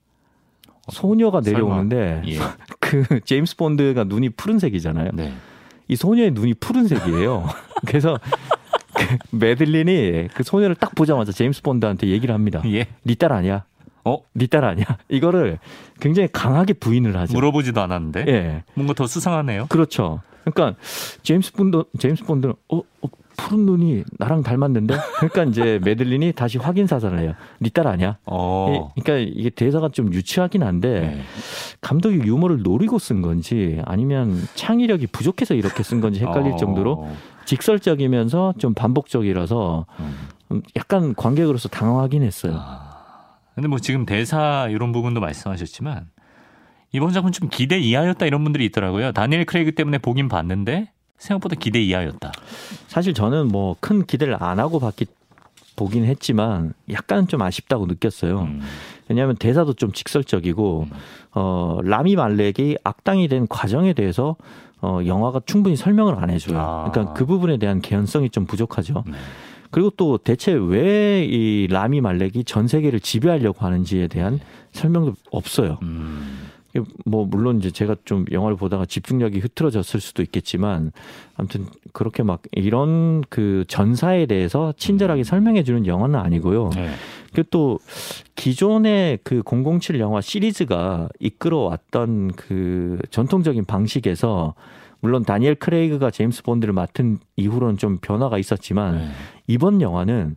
[0.90, 2.38] 소녀가 내려오는데 예.
[2.78, 5.10] 그 제임스 본드가 눈이 푸른색이잖아요.
[5.14, 5.32] 네.
[5.88, 7.46] 이 소녀의 눈이 푸른색이에요.
[7.87, 8.18] 그래서
[8.94, 12.62] 그 메들린이 그 소녀를 딱 보자마자 제임스 본드한테 얘기를 합니다.
[12.66, 12.87] 예.
[13.07, 13.64] 니 딸 아니야.
[14.04, 14.18] 어?
[14.35, 14.84] 네 딸 아니야?
[15.08, 15.58] 이거를
[16.00, 17.32] 굉장히 강하게 부인을 하죠.
[17.32, 18.24] 물어보지도 않았는데.
[18.28, 18.64] 예.
[18.74, 19.66] 뭔가 더 수상하네요.
[19.68, 20.20] 그렇죠.
[20.44, 20.78] 그러니까
[21.22, 26.87] 제임스 본드 제임스 본드는 어, 어 푸른 눈이 나랑 닮았는데 그러니까 이제 메들린이 다시 확인
[26.87, 27.35] 사살을 해요.
[27.59, 28.18] 네 딸 아니야?
[28.26, 28.92] 어.
[28.94, 31.22] 그러니까 이게 대사가 좀 유치하긴 한데 네.
[31.80, 36.57] 감독이 유머를 노리고 쓴 건지 아니면 창의력이 부족해서 이렇게 쓴 건지 헷갈릴 어.
[36.57, 37.09] 정도로
[37.46, 39.87] 직설적이면서 좀 반복적이라서
[40.50, 40.62] 음.
[40.76, 42.54] 약간 관객으로서 당황하긴 했어요.
[42.57, 42.92] 아.
[43.54, 46.07] 근데 뭐 지금 대사 이런 부분도 말씀하셨지만
[46.94, 49.11] 이번 작품 좀 기대 이하였다 이런 분들이 있더라고요.
[49.12, 52.33] 다니엘 크레이그 때문에 보긴 봤는데 생각보다 기대 이하였다.
[52.87, 55.07] 사실 저는 뭐 큰 기대를 안 하고 봤기
[55.76, 58.42] 보긴 했지만 약간 좀 아쉽다고 느꼈어요.
[58.42, 58.61] 음.
[59.09, 60.96] 왜냐하면 대사도 좀 직설적이고 음.
[61.33, 64.37] 어 라미 말렉이 악당이 된 과정에 대해서
[64.80, 66.59] 어 영화가 충분히 설명을 안 해줘요.
[66.59, 66.90] 아.
[66.92, 69.02] 그러니까 그 부분에 대한 개연성이 좀 부족하죠.
[69.07, 69.14] 네.
[69.72, 74.38] 그리고 또 대체 왜 이 라미 말렉이 전 세계를 지배하려고 하는지에 대한
[74.70, 75.78] 설명도 없어요.
[75.83, 76.43] 음.
[77.04, 80.92] 뭐 물론 이제 제가 좀 영화를 보다가 집중력이 흐트러졌을 수도 있겠지만
[81.37, 85.24] 아무튼 그렇게 막 이런 그 전사에 대해서 친절하게 음.
[85.24, 86.70] 설명해 주는 영화는 아니고요.
[86.74, 86.90] 네.
[87.32, 87.78] 그리고 또
[88.37, 94.54] 기존의 그 007 영화 시리즈가 이끌어왔던 그 전통적인 방식에서
[95.00, 99.08] 물론 다니엘 크레이그가 제임스 본드를 맡은 이후로는 좀 변화가 있었지만 네.
[99.46, 100.37] 이번 영화는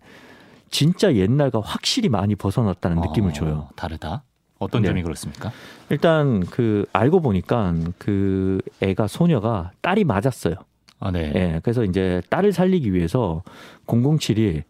[0.70, 3.70] 진짜 옛날과 확실히 많이 벗어났다는 어, 느낌을 줘요.
[3.76, 4.24] 다르다?
[4.60, 4.90] 어떤 네.
[4.90, 5.52] 점이 그렇습니까?
[5.90, 10.56] 일단 그 알고 보니까 그 애가 소녀가 딸이 맞았어요.
[11.00, 11.32] 아, 네.
[11.32, 11.60] 네.
[11.64, 13.44] 그래서 이제 딸을 살리기 위해서
[13.86, 14.64] 007이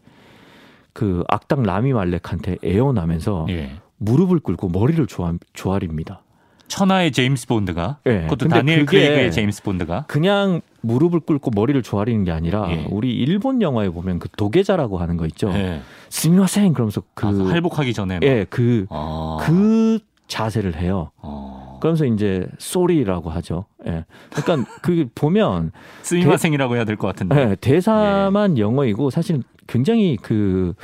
[0.92, 3.80] 그 악당 라미 말렉한테 애원하면서 예.
[3.98, 6.22] 무릎을 꿇고 머리를 조아, 조아립니다.
[6.68, 8.22] 천하의 제임스 본드가 네.
[8.22, 12.86] 그것도 다니엘 크레이그의 제임스 본드가 그냥 무릎을 꿇고 머리를 조아리는 게 아니라 예.
[12.90, 15.50] 우리 일본 영화에 보면 그 土下座라고 하는 거 있죠.
[15.54, 15.80] 예.
[16.10, 19.38] すみません 그러면서 그 아, 할복하기 전에 예, 그그 아.
[19.40, 21.10] 그 자세를 해요.
[21.22, 21.78] 아.
[21.80, 23.64] 그러면서 이제 sorry라고 하죠.
[23.86, 24.04] 예.
[24.34, 27.50] 그러니까 그 보면 스미마생이라고 해야 될 것 같은데.
[27.50, 28.62] 예, 대사만 예.
[28.62, 30.74] 영어이고 사실 굉장히 그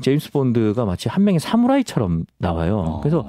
[0.00, 2.78] 제임스 본드가 마치 한 명의 사무라이처럼 나와요.
[2.78, 3.00] 어.
[3.00, 3.26] 그래서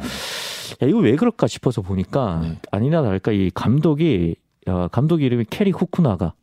[0.82, 2.58] 야, 이거 왜 그럴까 싶어서 보니까 네.
[2.72, 4.36] 아니나 다를까 이 감독이
[4.68, 6.34] 어, 감독 이름이 캐리 후쿠나가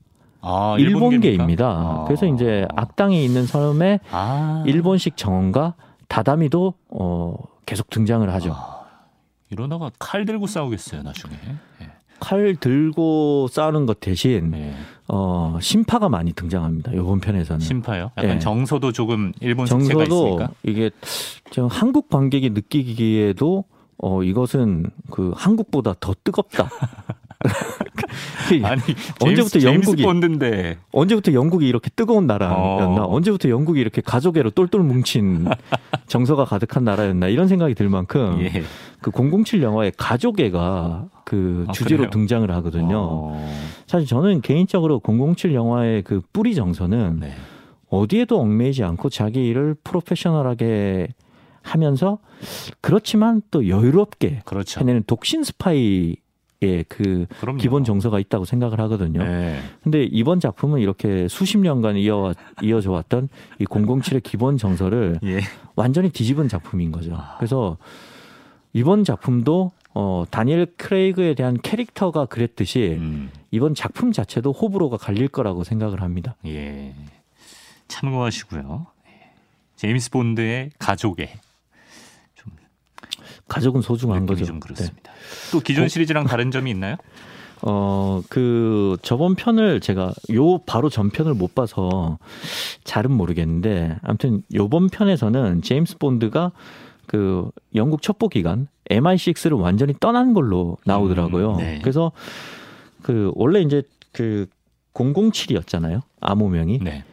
[0.40, 1.66] 아, 일본계입니다.
[1.66, 2.04] 아.
[2.06, 4.62] 그래서 이제 악당이 있는 섬에 아.
[4.66, 5.74] 일본식 정원과
[6.08, 7.34] 다다미도 어,
[7.66, 8.52] 계속 등장을 하죠.
[8.54, 8.86] 아,
[9.50, 11.34] 이러다가 칼 들고 싸우겠어요 나중에.
[11.80, 11.88] 네.
[12.20, 14.74] 칼 들고 싸우는 것 대신 네.
[15.06, 16.92] 어, 신파가 많이 등장합니다.
[16.92, 17.60] 이번 편에서는.
[17.60, 18.10] 신파요?
[18.16, 18.38] 약간 네.
[18.38, 20.50] 정서도 조금 일본식 정서도 있으니까.
[20.64, 20.90] 이게
[21.50, 23.64] 지금 한국 관객이 느끼기에도
[23.98, 26.70] 어, 이것은 그 한국보다 더 뜨겁다.
[28.64, 28.80] 아니
[29.20, 33.14] 언제부터 영국이 본드인데 언제부터 영국이 이렇게 뜨거운 나라였나 어.
[33.14, 35.46] 언제부터 영국이 이렇게 가족애로 똘똘 뭉친
[36.08, 38.62] 정서가 가득한 나라였나 이런 생각이 들 만큼 예.
[39.02, 42.10] 그007 영화의 가족애가 그 아, 주제로 그래요?
[42.10, 42.98] 등장을 하거든요.
[42.98, 43.54] 어.
[43.86, 47.32] 사실 저는 개인적으로 007 영화의 그 뿌리 정서는 네.
[47.90, 51.08] 어디에도 얽매이지 않고 자기 일을 프로페셔널하게
[51.68, 52.18] 하면서
[52.80, 54.80] 그렇지만 또 여유롭게 그렇죠.
[54.80, 56.16] 해내는 독신 스파이
[56.60, 57.26] 의그
[57.60, 59.22] 기본 정서가 있다고 생각을 하거든요.
[59.22, 59.60] 네.
[59.82, 63.28] 근데 이번 작품은 이렇게 수십 년간 이어 이어져 왔던
[63.60, 65.40] 이 007의 기본 정서를 예.
[65.76, 67.14] 완전히 뒤집은 작품인 거죠.
[67.14, 67.36] 아.
[67.38, 67.76] 그래서
[68.72, 73.30] 이번 작품도 어 다니엘 크레이그에 대한 캐릭터가 그랬듯이 음.
[73.52, 76.34] 이번 작품 자체도 호불호가 갈릴 거라고 생각을 합니다.
[76.44, 76.92] 예.
[77.86, 78.86] 참고하시고요.
[79.06, 79.30] 예.
[79.76, 81.30] 제임스 본드의 가족의
[83.48, 84.44] 가족은 소중한 거죠.
[84.44, 85.12] 좀 그렇습니다.
[85.12, 85.50] 네.
[85.52, 85.88] 또 기존 어?
[85.88, 86.96] 시리즈랑 다른 점이 있나요?
[87.62, 92.18] 어, 그, 저번 편을 제가 요 바로 전편을 못 봐서
[92.84, 96.52] 잘은 모르겠는데, 아무튼 요번 편에서는 제임스 본드가
[97.06, 101.52] 그 영국 첩보 기관 MI6를 완전히 떠난 걸로 나오더라고요.
[101.54, 101.78] 음, 네.
[101.80, 102.12] 그래서
[103.02, 103.82] 그 원래 이제
[104.12, 104.46] 그
[104.94, 106.02] 007이었잖아요.
[106.20, 106.80] 암호명이.
[106.82, 107.04] 네.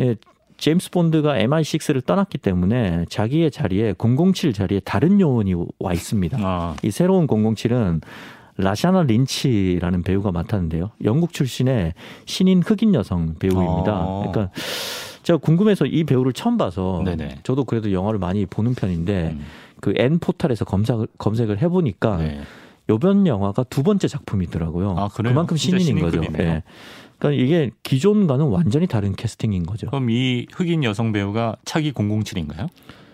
[0.00, 0.16] 예,
[0.64, 6.38] 제임스 본드가 MI6를 떠났기 때문에 자기의 자리에 007 자리에 다른 요원이 와 있습니다.
[6.40, 6.74] 아.
[6.82, 8.00] 이 새로운 007은
[8.56, 10.92] 라샤나 린치라는 배우가 맡았는데요.
[11.04, 11.92] 영국 출신의
[12.24, 13.92] 신인 흑인 여성 배우입니다.
[13.92, 14.30] 아.
[14.32, 14.54] 그러니까
[15.22, 17.40] 제가 궁금해서 이 배우를 처음 봐서 네네.
[17.42, 19.44] 저도 그래도 영화를 많이 보는 편인데 음.
[19.82, 22.40] 그엔 포탈에서 검색을 검색을 해보니까 네.
[22.88, 24.94] 요번 영화가 두 번째 작품이더라고요.
[24.96, 26.22] 아, 그만큼 신인인 거죠.
[26.32, 26.62] 네.
[27.24, 29.86] 그러니까 이게 기존과는 완전히 다른 캐스팅인 거죠.
[29.86, 32.68] 그럼 이 흑인 여성 배우가 차기 007인가요?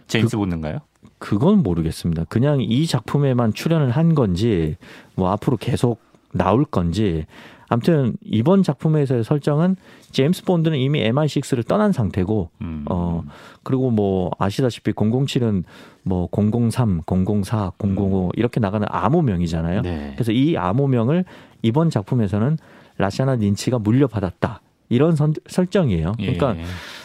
[0.08, 0.78] 제임스 그, 본드인가요?
[1.18, 2.24] 그건 모르겠습니다.
[2.24, 4.76] 그냥 이 작품에만 출연을 한 건지
[5.14, 6.00] 뭐 앞으로 계속
[6.32, 7.26] 나올 건지
[7.68, 9.76] 아무튼 이번 작품에서의 설정은
[10.10, 12.84] 제임스 본드는 이미 MI6를 떠난 상태고 음.
[12.90, 13.22] 어
[13.62, 15.62] 그리고 뭐 아시다시피 007은
[16.02, 18.30] 뭐 003, 004, 005 음.
[18.34, 19.82] 이렇게 나가는 암호명이잖아요.
[19.82, 20.12] 네.
[20.16, 21.24] 그래서 이 암호명을
[21.62, 22.58] 이번 작품에서는
[23.00, 24.60] 라샤나 닌치가 물려받았다.
[24.88, 26.12] 이런 선, 설정이에요.
[26.18, 26.64] 그러니까 예.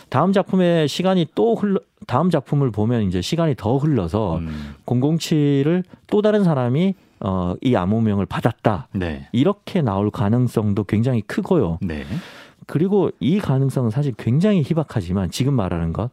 [0.09, 4.75] 다음 작품의 시간이 또 흘러 다음 작품을 보면 이제 시간이 더 흘러서 음.
[4.85, 8.87] 007을 또 다른 사람이 어, 이 암호명을 받았다.
[8.93, 9.27] 네.
[9.31, 11.79] 이렇게 나올 가능성도 굉장히 크고요.
[11.81, 12.05] 네.
[12.67, 16.09] 그리고 이 가능성은 사실 굉장히 희박하지만 지금 말하는 것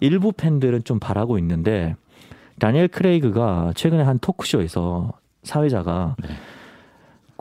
[0.00, 1.94] 일부 팬들은 좀 바라고 있는데
[2.58, 6.28] 다니엘 크레이그가 최근에 한 토크쇼에서 사회자가 네.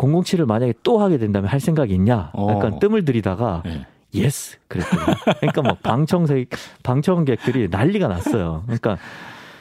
[0.02, 2.32] 007을 만약에 또 하게 된다면 할 생각이 있냐?
[2.50, 2.80] 약간 어.
[2.80, 3.86] 뜸을 들이다가 네.
[4.14, 5.16] yes 그랬거든요.
[5.40, 6.50] 그러니까 뭐 방청객
[6.84, 8.64] 방청객들이 난리가 났어요.
[8.66, 8.98] 그러니까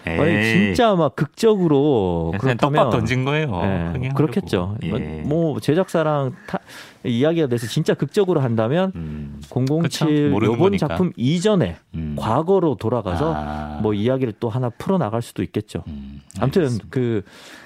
[0.07, 3.61] 아니, 진짜 막 극적으로 그렇다면 던진 거예요.
[3.63, 4.77] 네, 그렇겠죠.
[4.83, 4.91] 예.
[5.25, 6.59] 뭐 제작사랑 타,
[7.05, 9.41] 이야기가 돼서 진짜 극적으로 한다면 음.
[9.49, 12.17] 007 요번 작품 이전에 음.
[12.19, 13.79] 과거로 돌아가서 아.
[13.83, 15.83] 뭐 이야기를 또 하나 풀어 나갈 수도 있겠죠.
[15.89, 17.23] 음, 아무튼 그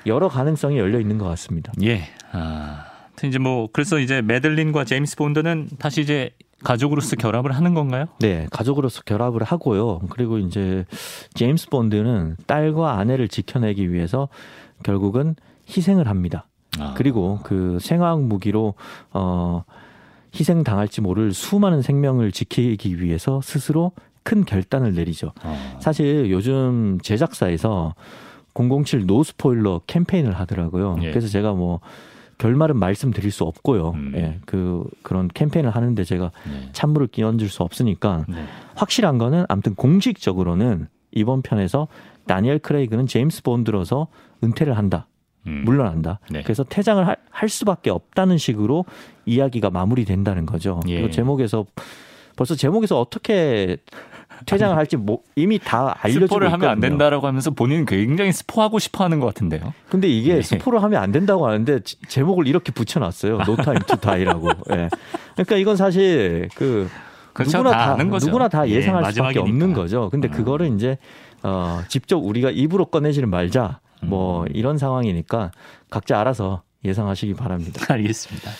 [0.06, 1.72] 여러 가능성이 열려 있는 것 같습니다.
[1.82, 2.04] 예.
[2.32, 2.86] 아.
[3.24, 6.30] 이제 뭐 그래서 이제 메들린과 제임스 본드는 다시 이제
[6.62, 8.06] 가족으로서 결합을 하는 건가요?
[8.18, 10.00] 네, 가족으로서 결합을 하고요.
[10.10, 10.84] 그리고 이제
[11.34, 14.28] 제임스 본드는 딸과 아내를 지켜내기 위해서
[14.82, 15.36] 결국은
[15.68, 16.46] 희생을 합니다.
[16.78, 16.94] 아.
[16.96, 18.74] 그리고 그 생화학 무기로
[19.12, 19.64] 어
[20.34, 25.32] 희생 당할지 모를 수많은 생명을 지키기 위해서 스스로 큰 결단을 내리죠.
[25.42, 25.78] 아.
[25.80, 27.94] 사실 요즘 제작사에서
[28.54, 30.96] 007 노스포일러 캠페인을 하더라고요.
[31.02, 31.10] 예.
[31.10, 31.80] 그래서 제가 뭐
[32.38, 33.90] 결말은 말씀드릴 수 없고요.
[33.90, 34.12] 음.
[34.16, 36.68] 예, 그 그런 캠페인을 하는데 제가 네.
[36.72, 38.44] 찬물을 끼얹을 수 없으니까 네.
[38.74, 41.86] 확실한 거는 아무튼 공식적으로는 이번 편에서
[42.26, 44.08] 다니엘 크레이그는 제임스 본드로서
[44.42, 45.06] 은퇴를 한다.
[45.46, 45.62] 음.
[45.64, 46.20] 물러난다.
[46.30, 46.42] 네.
[46.42, 48.84] 그래서 퇴장을 할, 할, 수밖에 없다는 식으로
[49.26, 50.80] 이야기가 마무리된다는 거죠.
[50.88, 50.96] 예.
[50.96, 51.66] 그리고 제목에서
[52.36, 53.76] 벌써 제목에서 어떻게
[54.46, 59.20] 퇴장을 할지 뭐 이미 다 알려주고 스포를 하면 안 된다라고 하면서 본인은 굉장히 스포하고 싶어하는
[59.20, 59.72] 것 같은데요.
[59.88, 60.42] 근데 이게 네.
[60.42, 63.38] 스포를 하면 안 된다고 하는데 제목을 이렇게 붙여놨어요.
[63.44, 64.48] To Die라고.
[64.70, 64.88] 네.
[65.34, 66.88] 그러니까 이건 사실 그
[67.32, 67.58] 그렇죠.
[67.58, 70.08] 누구나 다, 다 누구나 다 예, 예상할 예, 수밖에 없는 거죠.
[70.10, 70.32] 근데 음.
[70.32, 70.98] 그거를 이제
[71.42, 73.80] 어 직접 우리가 입으로 꺼내지는 말자.
[74.08, 74.48] 뭐 음.
[74.54, 75.50] 이런 상황이니까
[75.90, 77.84] 각자 알아서 예상하시기 바랍니다.
[77.92, 78.50] 알겠습니다.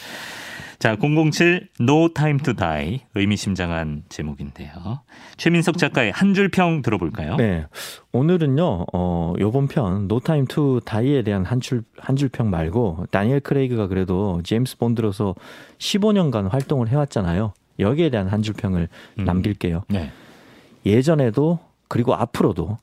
[0.80, 5.00] 자, 007 No Time to Die 의미심장한 제목인데요.
[5.38, 7.37] 최민석 작가의 한 줄 평 들어볼까요?
[7.37, 7.64] 네.
[8.12, 8.87] 오늘은요.
[8.92, 13.40] 어, 요번 편 No Time to Die에 대한 한 줄 한 줄 평 말고 다니엘
[13.40, 15.35] 크레이그가 그래도 제임스 본드로서
[15.78, 17.54] 15년간 활동을 해 왔잖아요.
[17.78, 18.88] 여기에 대한 한 줄 평을
[19.20, 19.24] 음.
[19.24, 19.85] 남길게요.
[19.88, 20.11] 네.
[20.85, 22.76] 예전에도 그리고 앞으로도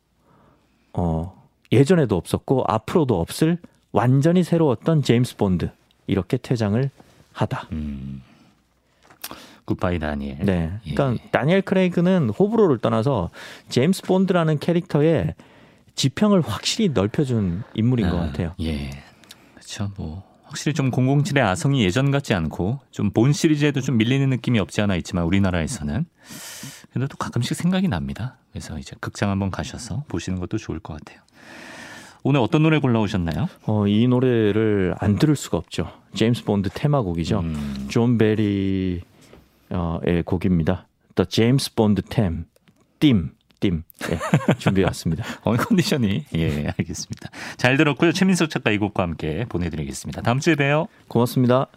[0.94, 1.41] 어,
[1.72, 3.58] 예전에도 없었고 앞으로도 없을
[3.92, 5.70] 완전히 새로웠던 제임스 본드
[6.08, 6.90] 이렇게 퇴장을
[7.34, 7.68] 하다.
[7.72, 8.22] 음.
[9.66, 10.38] 굿바이 다니엘.
[10.40, 10.72] 네.
[10.84, 11.30] 그러니까 예.
[11.32, 13.30] 다니엘 크레이그는 호불호를 떠나서
[13.70, 15.36] 제임스 본드라는 캐릭터의
[15.96, 18.54] 지평을 확실히 넓혀준 인물인 아, 것 같아요.
[18.60, 18.90] 예.
[19.54, 19.92] 그렇죠.
[19.98, 24.82] 뭐 확실히 좀 007의 아성이 예전 같지 않고 좀 본 시리즈에도 좀 밀리는 느낌이 없지
[24.82, 26.06] 않아 있지만 우리나라에서는
[26.92, 28.38] 그래도 또 가끔씩 생각이 납니다.
[28.52, 31.22] 그래서 이제 극장 한번 가셔서 보시는 것도 좋을 것 같아요.
[32.24, 33.48] 오늘 어떤 노래 골라오셨나요?
[33.66, 35.92] 어, 이 노래를 안 들을 수가 없죠.
[36.14, 37.40] 제임스 본드 테마곡이죠.
[37.40, 37.88] 음.
[37.90, 39.02] 존 베리의
[40.26, 40.88] 곡입니다.
[41.16, 42.44] The James Bond Theme,
[43.00, 44.20] Theme, Theme 네,
[44.60, 45.24] 준비해 왔습니다.
[45.44, 47.30] 어, 컨디션이 예 알겠습니다.
[47.58, 48.12] 잘 들었고요.
[48.12, 50.22] 최민석 작가 이 곡과 함께 보내드리겠습니다.
[50.22, 50.88] 다음 주에 봬요.
[51.08, 51.68] 고맙습니다.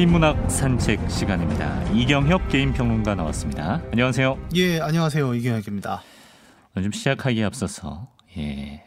[0.00, 1.82] 게임 문학 산책 시간입니다.
[1.92, 3.82] 이경혁 게임 평론가 나왔습니다.
[3.92, 4.38] 안녕하세요.
[4.54, 5.34] 예, 안녕하세요.
[5.34, 6.02] 이경혁입니다.
[6.76, 8.08] 좀 시작하기에 앞서서
[8.38, 8.82] 예.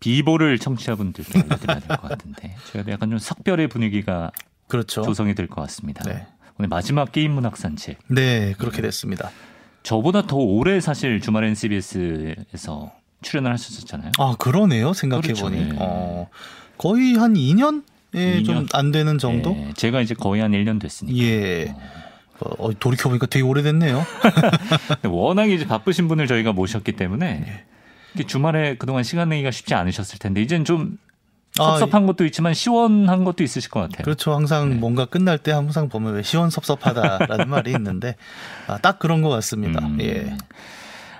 [0.00, 4.32] 비보를 청취자분들께 알려드려야 될 것 같은데 저희가 약간 좀 석별의 분위기가
[4.66, 5.02] 그렇죠.
[5.02, 6.02] 조성이 될 것 같습니다.
[6.04, 6.26] 네.
[6.58, 7.98] 오늘 마지막 게임 문학 산책.
[8.08, 9.30] 네, 그렇게 됐습니다.
[9.82, 14.12] 저보다 더 오래 사실 주말엔 CBS에서 출연을 하셨었잖아요.
[14.18, 14.94] 아, 그러네요.
[14.94, 15.56] 생각해 보니.
[15.58, 15.74] 그렇죠.
[15.74, 15.76] 네.
[15.78, 16.30] 어,
[16.78, 19.56] 거의 한 2년 예, 좀 안 되는 정도?
[19.58, 21.18] 예, 제가 이제 거의 한 1년 됐으니까.
[21.18, 21.74] 예.
[22.40, 24.04] 어, 돌이켜 보니까 되게 오래됐네요.
[25.08, 27.64] 워낙 이제 바쁘신 분을 저희가 모셨기 때문에
[28.18, 28.22] 예.
[28.24, 30.98] 주말에 그동안 시간 내기가 쉽지 않으셨을 텐데 이제는 좀
[31.58, 34.02] 아, 섭섭한 아, 것도 있지만 시원한 것도 있으실 것 같아요.
[34.02, 34.34] 그렇죠.
[34.34, 34.74] 항상 네.
[34.76, 38.16] 뭔가 끝날 때 항상 보면 왜 시원섭섭하다라는 말이 있는데
[38.66, 39.84] 아, 딱 그런 것 같습니다.
[39.86, 39.98] 음.
[40.00, 40.36] 예.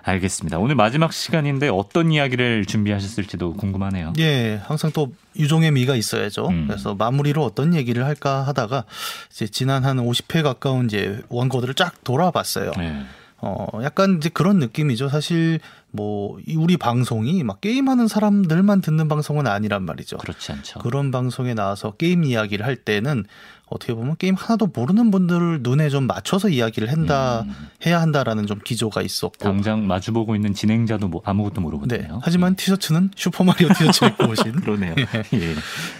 [0.04, 0.58] 알겠습니다.
[0.58, 4.12] 오늘 마지막 시간인데 어떤 이야기를 준비하셨을지도 궁금하네요.
[4.18, 6.48] 예, 항상 또 유종의 미가 있어야죠.
[6.48, 6.66] 음.
[6.68, 8.84] 그래서 마무리로 어떤 얘기를 할까 하다가
[9.30, 12.72] 이제 지난 한 50회 가까운 이제 원고들을 쫙 돌아봤어요.
[12.76, 13.02] 네.
[13.38, 15.08] 어, 약간 이제 그런 느낌이죠.
[15.08, 20.18] 사실 뭐 우리 방송이 막 게임하는 사람들만 듣는 방송은 아니란 말이죠.
[20.18, 20.80] 그렇지 않죠.
[20.80, 23.24] 그런 방송에 나와서 게임 이야기를 할 때는
[23.66, 27.54] 어떻게 보면 게임 하나도 모르는 분들을 눈에 좀 맞춰서 이야기를 한다 음.
[27.86, 32.00] 해야 한다라는 좀 기조가 있었고 당장 마주 보고 있는 진행자도 뭐 아무것도 모르거든요.
[32.00, 32.08] 네.
[32.22, 34.94] 하지만 티셔츠는 슈퍼 마리오 티셔츠 입고 오신 그러네요.
[34.98, 35.38] 예.
[35.38, 35.54] 예.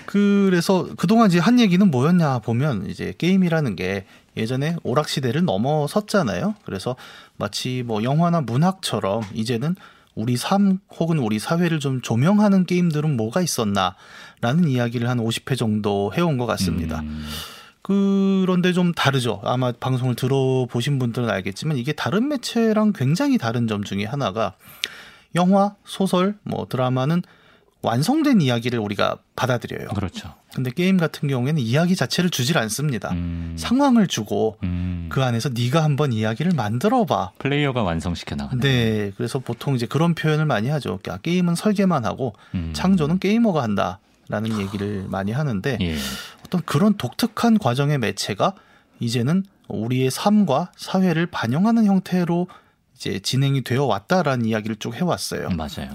[0.07, 4.05] 그래서 그동안 이제 한 얘기는 뭐였냐 보면 이제 게임이라는 게
[4.37, 6.55] 예전에 오락 시대를 넘어섰잖아요.
[6.65, 6.97] 그래서
[7.37, 9.75] 마치 뭐 영화나 문학처럼 이제는
[10.15, 13.97] 우리 삶 혹은 우리 사회를 좀 조명하는 게임들은 뭐가 있었나
[14.45, 17.01] 라는 이야기를 한 50회 정도 해온 것 같습니다.
[17.01, 17.25] 음.
[17.81, 19.41] 그런데 좀 다르죠.
[19.43, 24.55] 아마 방송을 들어보신 분들은 알겠지만 이게 다른 매체랑 굉장히 다른 점 중에 하나가
[25.35, 27.23] 영화, 소설, 뭐 드라마는
[27.81, 29.89] 완성된 이야기를 우리가 받아들여요.
[29.89, 30.35] 그렇죠.
[30.55, 33.11] 근데 게임 같은 경우에는 이야기 자체를 주질 않습니다.
[33.13, 33.55] 음.
[33.59, 35.09] 상황을 주고 음.
[35.11, 37.33] 그 안에서 네가 한번 이야기를 만들어 봐.
[37.39, 38.61] 플레이어가 완성시켜 나가네.
[38.61, 39.13] 네.
[39.17, 40.99] 그래서 보통 이제 그런 표현을 많이 하죠.
[41.03, 42.73] 그러니까 게임은 설계만 하고 음.
[42.75, 43.99] 창조는 게이머가 한다.
[44.29, 45.97] 라는 얘기를 많이 하는데 예.
[46.45, 48.55] 어떤 그런 독특한 과정의 매체가
[49.01, 52.49] 이제는 우리의 삶과 사회를 반영하는 형태로
[52.97, 55.51] 이제 진행이 되어 왔다라는 이야기를 쭉 해왔어요.
[55.51, 55.93] 맞아요.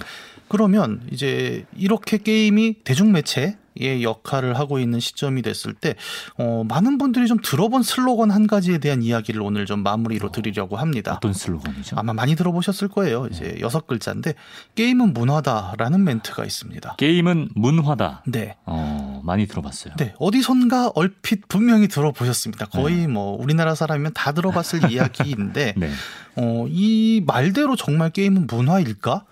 [0.50, 5.96] 그러면 이제 이렇게 게임이 대중매체 의 역할을 하고 있는 시점이 됐을 때
[6.38, 10.76] 어, 많은 분들이 좀 들어본 슬로건 한 가지에 대한 이야기를 오늘 좀 마무리로 어, 드리려고
[10.76, 11.14] 합니다.
[11.14, 11.96] 어떤 슬로건이죠?
[11.98, 13.28] 아마 많이 들어보셨을 거예요.
[13.32, 13.62] 이제 네.
[13.62, 14.34] 여섯 글자인데
[14.76, 16.96] 게임은 문화다라는 멘트가 있습니다.
[16.98, 18.24] 게임은 문화다.
[18.28, 18.58] 네.
[18.66, 19.94] 어, 많이 들어봤어요.
[19.98, 20.14] 네.
[20.20, 22.66] 어디선가 얼핏 분명히 들어보셨습니다.
[22.66, 23.08] 거의 네.
[23.08, 25.90] 뭐 우리나라 사람이면 다 들어봤을 이야기인데 네.
[26.36, 29.24] 어, 이 말대로 정말 게임은 문화일까?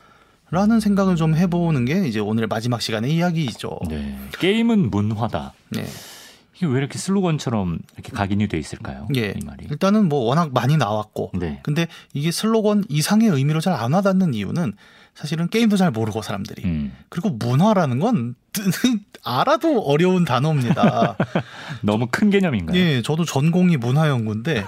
[0.49, 3.79] 라는 생각을 좀 해보는 게 이제 오늘 마지막 시간의 이야기이죠.
[3.89, 4.17] 네.
[4.39, 5.53] 게임은 문화다.
[5.71, 5.85] 네.
[6.55, 9.07] 이게 왜 이렇게 슬로건처럼 이렇게 각인이 돼 있을까요?
[9.15, 9.35] 예.
[9.39, 9.67] 이 말이.
[9.69, 11.31] 일단은 뭐 워낙 많이 나왔고.
[11.35, 11.59] 네.
[11.63, 14.73] 근데 이게 슬로건 이상의 의미로 잘 안 와닿는 이유는
[15.17, 16.63] 사실은 게임도 잘 모르고 사람들이.
[16.65, 16.95] 음.
[17.09, 18.35] 그리고 문화라는 건
[19.23, 21.17] 알아도 어려운 단어입니다.
[21.81, 22.77] 너무 큰 개념인가요?
[22.77, 24.63] 예, 저도 전공이 문화연구인데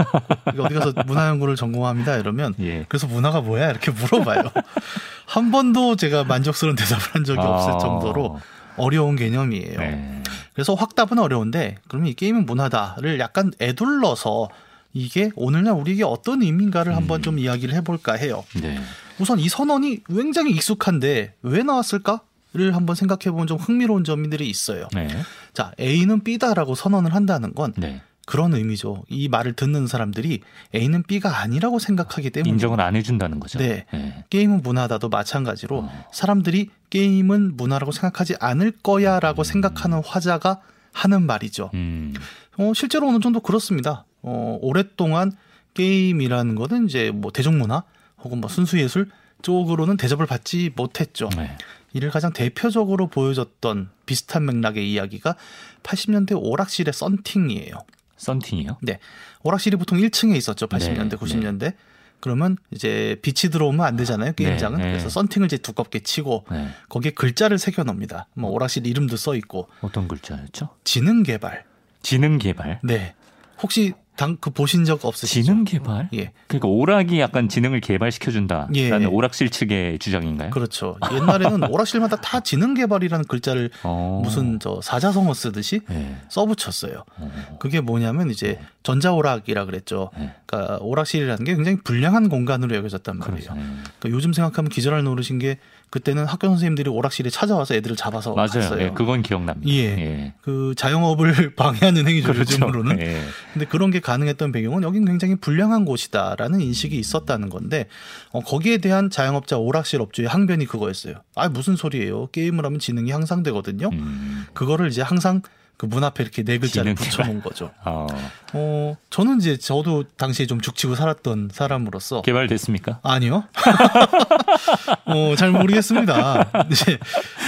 [0.58, 2.84] 어디 가서 문화연구를 전공합니다 이러면 예.
[2.90, 4.42] 그래서 문화가 뭐야 이렇게 물어봐요.
[5.28, 7.50] 한 번도 제가 만족스러운 대답을 한 적이 아.
[7.50, 8.40] 없을 정도로
[8.76, 9.80] 어려운 개념이에요.
[9.80, 10.24] 네.
[10.54, 14.50] 그래서 확답은 어려운데 그러면 이 게임은 문화다를 약간 애둘러서
[14.94, 16.98] 이게 오늘날 우리에게 어떤 의미인가를 음.
[16.98, 18.44] 한번 좀 이야기를 해볼까 해요.
[18.60, 18.80] 네.
[19.20, 24.88] 우선 이 선언이 굉장히 익숙한데 왜 나왔을까 를 한번 생각해 보면 좀 흥미로운 점들이 있어요.
[24.92, 25.08] 네.
[25.54, 28.02] 자, A는 B다라고 선언을 한다는 건 네.
[28.26, 29.04] 그런 의미죠.
[29.08, 30.42] 이 말을 듣는 사람들이
[30.74, 33.60] A는 B가 아니라고 생각하기 때문에 인정을 안 해준다는 거죠.
[33.60, 33.86] 네.
[33.94, 34.24] 네.
[34.32, 36.06] 게임은 문화다도 마찬가지로 어.
[36.12, 39.44] 사람들이 게임은 문화라고 생각하지 않을 거야라고 음.
[39.44, 41.70] 생각하는 화자가 하는 말이죠.
[41.76, 42.16] 음.
[42.58, 44.06] 어, 실제로 어느 정도 그렇습니다.
[44.24, 45.32] 어, 오랫동안
[45.76, 47.84] 게임이라는 거는 이제 뭐 대중문화
[48.24, 49.10] 혹은 뭐 순수 예술
[49.42, 51.30] 쪽으로는 대접을 받지 못했죠.
[51.36, 51.56] 네.
[51.94, 55.36] 이를 가장 대표적으로 보여줬던 비슷한 맥락의 이야기가
[55.84, 57.74] 80년대 오락실의 썬팅이에요.
[58.18, 58.78] 썬팅이요?
[58.82, 59.00] 네.
[59.44, 60.68] 오락실이 보통 1층에 있었죠.
[60.68, 61.60] 80년대, 네, 90년대.
[61.60, 61.76] 네.
[62.20, 64.34] 그러면 이제 빛이 들어오면 안 되잖아요.
[64.34, 64.78] 게임장은.
[64.78, 64.92] 네, 네.
[64.92, 66.68] 그래서 썬팅을 이제 두껍게 치고 네.
[66.90, 68.28] 거기에 글자를 새겨 놓습니다.
[68.34, 69.70] 뭐 오락실 이름도 써 있고.
[69.82, 70.70] 어떤 글자였죠?
[70.84, 71.64] 지능 개발.
[72.02, 72.82] 지능 개발.
[72.84, 73.16] 네.
[73.62, 75.42] 혹시 당 그 보신 적 없으시죠?
[75.44, 76.10] 지능 개발?
[76.14, 76.32] 예.
[76.48, 79.06] 그러니까 오락이 약간 지능을 개발시켜 준다라는 예.
[79.06, 80.50] 오락실 측의 주장인가요?
[80.50, 80.98] 그렇죠.
[81.14, 84.22] 옛날에는 오락실마다 다 지능 개발이라는 글자를 어.
[84.24, 86.18] 무슨 저 사자성어 쓰듯이 예.
[86.28, 87.04] 써붙였어요.
[87.18, 87.58] 어.
[87.60, 90.10] 그게 뭐냐면 이제 전자 오락이라 그랬죠.
[90.20, 90.34] 예.
[90.50, 93.36] 그러니까 오락실이라는 게 굉장히 불량한 공간으로 여겨졌단 말이에요.
[93.36, 93.54] 그렇죠.
[93.54, 95.60] 그러니까 요즘 생각하면 기절할 노릇인 게
[95.92, 98.48] 그때는 학교 선생님들이 오락실에 찾아와서 애들을 잡아서 맞아요.
[98.48, 98.82] 갔어요.
[98.82, 99.72] 예, 그건 기억납니다.
[99.72, 99.84] 예.
[99.84, 100.34] 예.
[100.42, 102.54] 그 자영업을 방해하는 행위죠 그렇죠.
[102.54, 103.00] 요즘으로는.
[103.00, 103.22] 예.
[103.54, 107.88] 근데 그런 게 가능했던 배경은 여긴 굉장히 불량한 곳이다라는 인식이 있었다는 건데
[108.32, 111.16] 어, 거기에 대한 자영업자 오락실 업주의 항변이 그거였어요.
[111.36, 112.28] 아 무슨 소리예요?
[112.32, 113.90] 게임을 하면 지능이 향상되거든요.
[113.92, 114.46] 음.
[114.54, 115.42] 그거를 이제 항상
[115.80, 117.72] 그 문 앞에 이렇게 네 글자를 붙여놓은 거죠.
[117.86, 118.06] 어.
[118.52, 118.98] 어.
[119.10, 123.00] 저는 이제 저도 당시에 좀 죽치고 살았던 사람으로서 개발됐습니까?
[123.02, 123.46] 아니요.
[125.06, 126.52] 어, 잘 모르겠습니다.
[126.68, 127.00] 네.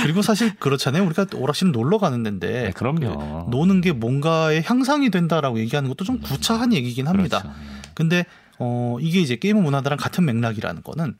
[0.03, 1.03] 그리고 사실 그렇잖아요.
[1.05, 3.47] 우리가 오락실 놀러 가는 데인데 네, 그럼요.
[3.49, 7.41] 그 노는 게 뭔가의 향상이 된다라고 얘기하는 것도 좀 구차한 얘기긴 합니다.
[7.41, 7.57] 그렇죠.
[7.95, 8.25] 근데
[8.59, 11.15] 어, 이게 이제 게임 문화다랑 같은 맥락이라는 거는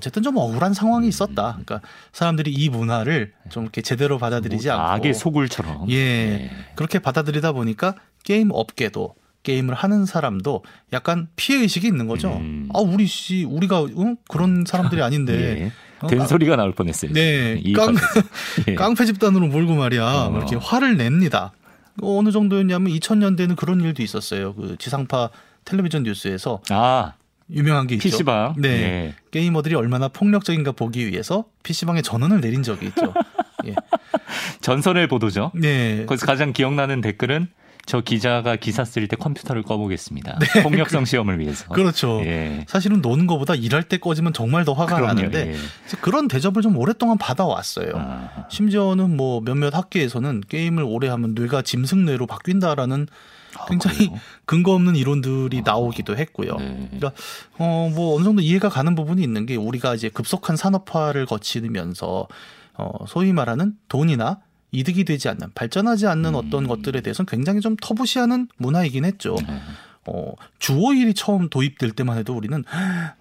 [0.00, 1.58] 어쨌든 좀 억울한 상황이 있었다.
[1.62, 1.82] 그러니까
[2.12, 6.50] 사람들이 이 문화를 좀 이렇게 제대로 받아들이지 뭐 않고 악의 소굴처럼 예 네.
[6.74, 7.94] 그렇게 받아들이다 보니까
[8.24, 12.30] 게임 업계도 게임을 하는 사람도 약간 피해 의식이 있는 거죠.
[12.32, 12.70] 음.
[12.74, 14.16] 아 우리 씨 우리가 응?
[14.28, 15.72] 그런 사람들이 아닌데 예.
[16.00, 17.12] 어, 된 소리가 나올 뻔했어요.
[17.12, 17.94] 네, 깡
[18.68, 18.74] 예.
[18.74, 20.34] 깡패 집단으로 몰고 말이야 어.
[20.34, 21.52] 이렇게 화를 냅니다.
[22.00, 24.54] 어느 정도였냐면 2000년대는 그런 일도 있었어요.
[24.54, 25.28] 그 지상파
[25.66, 27.12] 텔레비전 뉴스에서 아.
[27.52, 28.08] 유명한 게 있죠.
[28.08, 28.54] PC방.
[28.58, 28.68] 네.
[28.68, 29.14] 예.
[29.30, 33.12] 게이머들이 얼마나 폭력적인가 보기 위해서 PC방에 전원을 내린 적이 있죠.
[33.66, 33.74] 예.
[34.60, 35.52] 전설의 보도죠.
[35.54, 36.04] 네.
[36.06, 37.48] 거기서 가장 기억나는 댓글은
[37.86, 40.38] 저 기자가 기사 쓸 때 컴퓨터를 꺼보겠습니다.
[40.38, 40.62] 네.
[40.62, 41.66] 폭력성 시험을 위해서.
[41.68, 42.20] 그렇죠.
[42.24, 42.64] 예.
[42.68, 45.56] 사실은 노는 것보다 일할 때 꺼지면 정말 더 화가 그럼요, 나는데 예.
[46.00, 47.92] 그런 대접을 좀 오랫동안 받아왔어요.
[47.96, 48.46] 아.
[48.48, 54.96] 심지어는 뭐 몇몇 학계에서는 게임을 오래 하면 뇌가 짐승뇌로 바뀐다라는 아, 굉장히 그 근거 없는
[54.96, 56.56] 이론들이 아, 나오기도 했고요.
[56.58, 56.88] 네.
[56.98, 57.12] 그러니까
[57.58, 62.28] 어 뭐 어느 정도 이해가 가는 부분이 있는 게 우리가 이제 급속한 산업화를 거치면서
[62.74, 64.40] 어 소위 말하는 돈이나
[64.72, 66.34] 이득이 되지 않는 발전하지 않는 음.
[66.36, 69.36] 어떤 것들에 대해서는 굉장히 좀 터부시하는 문화이긴 했죠.
[69.46, 69.60] 네.
[70.06, 72.64] 어, 주어일이 처음 도입될 때만 해도 우리는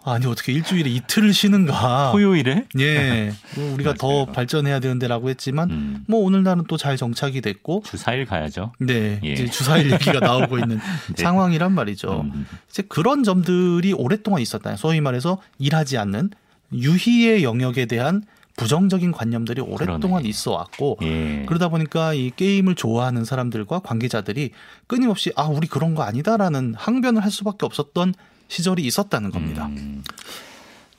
[0.04, 2.12] 아니 어떻게 일주일에 이틀을 쉬는가?
[2.14, 2.66] 토요일에?
[2.80, 6.06] 예, 뭐 우리가 더 발전해야 되는데라고 했지만 음.
[6.08, 8.72] 뭐 오늘날은 또 잘 정착이 됐고 주 4일 가야죠.
[8.80, 9.34] 네, 예.
[9.34, 10.80] 이제 주 4일 얘기가 나오고 있는
[11.14, 11.22] 네.
[11.24, 12.22] 상황이란 말이죠.
[12.22, 12.48] 음.
[12.70, 14.78] 이제 그런 점들이 오랫동안 있었다.
[14.78, 16.30] 소위 말해서 일하지 않는
[16.72, 18.24] 유희의 영역에 대한
[18.60, 20.28] 부정적인 관념들이 오랫동안 그러네.
[20.28, 21.46] 있어 왔고 예.
[21.48, 24.52] 그러다 보니까 이 게임을 좋아하는 사람들과 관계자들이
[24.86, 28.14] 끊임없이 아 우리 그런 거 아니다라는 항변을 할 수밖에 없었던
[28.50, 29.68] 시절이 있었다는 겁니다.
[29.68, 30.04] 음.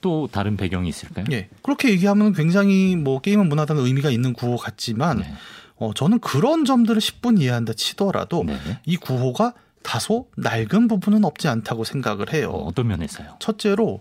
[0.00, 1.26] 또 다른 배경이 있을까요?
[1.32, 1.50] 예.
[1.62, 5.34] 그렇게 얘기하면 굉장히 뭐 게임은 문화다는 의미가 있는 구호 같지만 네.
[5.76, 8.56] 어, 저는 그런 점들을 10분 이해한다 치더라도 네.
[8.86, 9.52] 이 구호가
[9.82, 12.48] 다소 낡은 부분은 없지 않다고 생각을 해요.
[12.50, 13.36] 어, 어떤 면에서요?
[13.38, 14.00] 첫째로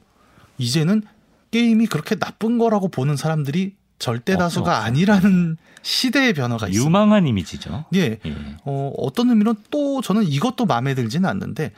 [0.57, 1.03] 이제는
[1.51, 6.85] 게임이 그렇게 나쁜 거라고 보는 사람들이 절대 다수가 아니라는 시대의 변화가 있습니다.
[6.87, 7.85] 유망한 이미지죠.
[7.95, 8.17] 예.
[8.25, 8.35] 예.
[8.63, 11.71] 어, 어떤 의미로 또 저는 이것도 마음에 들지는 않는데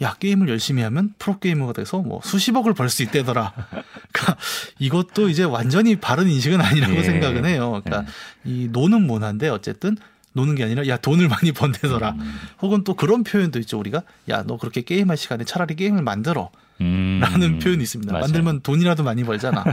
[0.00, 3.52] 야 게임을 열심히 하면 프로게이머가 돼서 뭐 수십억을 벌 수 있대더라.
[4.12, 4.36] 그러니까
[4.78, 7.02] 이것도 이제 완전히 바른 인식은 아니라고 예.
[7.02, 7.80] 생각은 해요.
[7.84, 8.10] 그러니까
[8.46, 8.50] 예.
[8.50, 9.96] 이 노는 문화인데 어쨌든
[10.32, 12.10] 노는 게 아니라 야 돈을 많이 번대더라.
[12.12, 12.38] 음.
[12.62, 16.50] 혹은 또 그런 표현도 있죠 우리가 야 너 그렇게 게임할 시간에 차라리 게임을 만들어.
[16.80, 17.18] 음.
[17.22, 18.12] 라는 표현이 있습니다.
[18.12, 18.22] 맞아요.
[18.22, 19.64] 만들면 돈이라도 많이 벌잖아.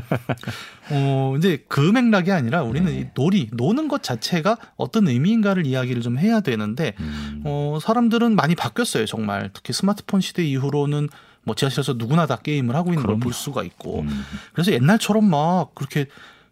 [0.91, 2.99] 어, 이제 그 맥락이 아니라 우리는 네.
[2.99, 7.41] 이 놀이, 노는 것 자체가 어떤 의미인가를 이야기를 좀 해야 되는데, 음.
[7.45, 9.49] 어, 사람들은 많이 바뀌었어요, 정말.
[9.53, 11.10] 특히 스마트폰 시대 이후로는
[11.43, 14.01] 뭐 지하실에서 누구나 다 게임을 하고 있는 걸 볼 수가 있고.
[14.01, 14.26] 음.
[14.53, 16.08] 그래서 옛날처럼 막 그렇게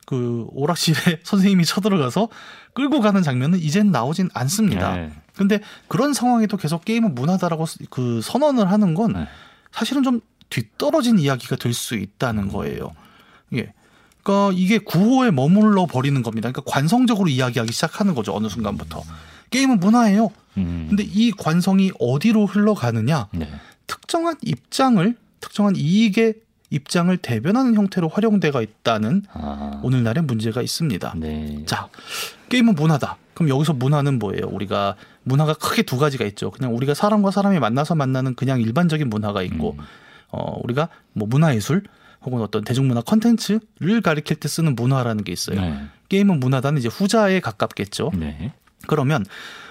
[0.06, 2.30] 그 오락실에 선생님이 쳐들어가서
[2.74, 4.96] 끌고 가는 장면은 이젠 나오진 않습니다.
[4.96, 5.12] 네.
[5.36, 9.28] 근데 그런 상황에도 계속 게임은 문화다라고 그 선언을 하는 건 네.
[9.72, 10.22] 사실은 좀
[10.54, 12.92] 뒤떨어진 이야기가 될 수 있다는 거예요.
[13.54, 13.74] 예.
[14.22, 16.52] 그러니까 이게 구호에 머물러 버리는 겁니다.
[16.52, 18.34] 그러니까 관성적으로 이야기하기 시작하는 거죠.
[18.36, 19.04] 어느 순간부터.
[19.50, 20.30] 게임은 문화예요.
[20.58, 20.86] 음.
[20.90, 23.28] 근데 이 관성이 어디로 흘러가느냐?
[23.32, 23.50] 네.
[23.88, 26.36] 특정한 입장을 특정한 이익의
[26.70, 29.82] 입장을 대변하는 형태로 활용돼가 있다는 아.
[29.84, 31.16] 오늘날의 문제가 있습니다.
[31.18, 31.64] 네.
[31.66, 31.90] 자,
[32.50, 33.18] 게임은 문화다.
[33.34, 34.48] 그럼 여기서 문화는 뭐예요?
[34.48, 36.50] 우리가 문화가 크게 두 가지가 있죠.
[36.52, 39.84] 그냥 우리가 사람과 사람이 만나서 만나는 그냥 일반적인 문화가 있고 음.
[40.34, 41.84] 어, 우리가 뭐 문화예술
[42.26, 45.62] 혹은 어떤 대중문화 컨텐츠를 가리킬 때 쓰는 문화라는 게 있어요.
[45.62, 45.78] 네.
[46.10, 48.12] 게임은 문화다는 이제 후자에 가깝겠죠.
[48.16, 48.52] 네.
[48.88, 49.26] 그러면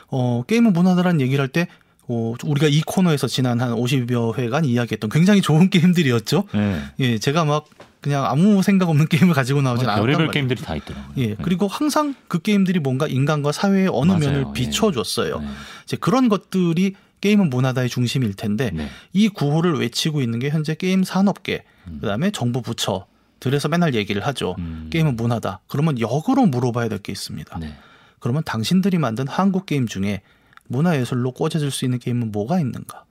[0.09, 1.67] 어, 게임은 문화다라는 얘기를 할 때
[2.09, 6.45] 어, 우리가 이 코너에서 지난 한 50여 회간 이야기했던 굉장히 좋은 게임들이었죠.
[6.53, 6.81] 네.
[7.01, 7.67] 예, 제가 막
[8.01, 11.13] 그냥 아무 생각 없는 게임을 가지고 나오진 않았단 별의별 게임들이 다 있더라고요.
[11.19, 11.37] 예, 네.
[11.43, 14.19] 그리고 항상 그 게임들이 뭔가 인간과 사회의 어느 맞아요.
[14.27, 14.53] 면을 예.
[14.53, 15.41] 비춰줬어요.
[15.41, 15.47] 네.
[15.85, 18.89] 이제 그런 것들이 게임은 문화다의 중심일 텐데 네.
[19.15, 21.99] 이 구호를 외치고 있는 게 현재 게임 산업계 음.
[22.03, 23.07] 그다음에 정부 부처
[23.41, 24.57] 들에서 맨날 얘기를 하죠.
[24.59, 24.89] 음.
[24.93, 25.61] 게임은 문화다.
[25.69, 27.59] 그러면 역으로 물어봐야 될 게 있습니다.
[27.59, 27.75] 네.
[28.19, 30.21] 그러면 당신들이 만든 한국 게임 중에
[30.69, 33.05] 문화예술로 꽂아질 수 있는 게임은 뭐가 있는가?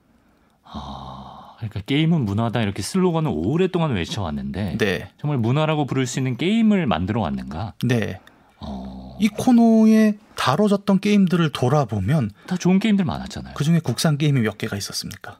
[0.64, 5.10] 아, 그러니까 게임은 문화다 이렇게 슬로건을 오랫동안 외쳐왔는데 네.
[5.20, 7.74] 정말 문화라고 부를 수 있는 게임을 만들어 왔는가?
[7.84, 8.20] 네.
[8.62, 9.16] 어...
[9.20, 13.54] 이 코너에 다뤄졌던 게임들을 돌아보면 다 좋은 게임들 많았잖아요.
[13.54, 15.38] 그 중에 국산 게임이 몇 개가 있었습니까?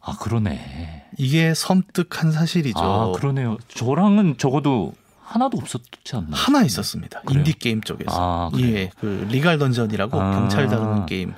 [0.00, 1.08] 아 그러네.
[1.18, 2.78] 이게 섬뜩한 사실이죠.
[2.80, 3.58] 아 그러네요.
[3.68, 6.28] 저랑은 적어도 하나도 없었지 않나?
[6.32, 7.20] 하나 있었습니다.
[7.22, 7.40] 그래요?
[7.40, 8.10] 인디 게임 쪽에서.
[8.10, 10.32] 아, 예, 그 리갈 던전이라고 아.
[10.32, 11.32] 경찰 다루는 게임.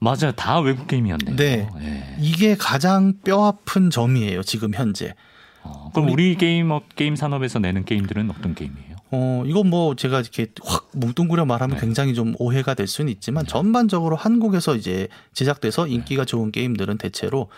[0.00, 0.32] 맞아요.
[0.32, 1.36] 다 외국 게임이었네요.
[1.36, 1.68] 네.
[1.80, 2.16] 예.
[2.20, 4.42] 이게 가장 뼈 아픈 점이에요.
[4.42, 5.14] 지금 현재.
[5.62, 8.95] 어, 그럼 우리, 우리 게임 게임 산업에서 내는 게임들은 어떤 게임이에요?
[9.10, 11.80] 어, 이건 뭐 제가 이렇게 확 뭉뚱그려 말하면 네.
[11.80, 13.50] 굉장히 좀 오해가 될 수는 있지만 네.
[13.50, 16.26] 전반적으로 한국에서 이제 제작돼서 인기가 네.
[16.26, 17.48] 좋은 게임들은 대체로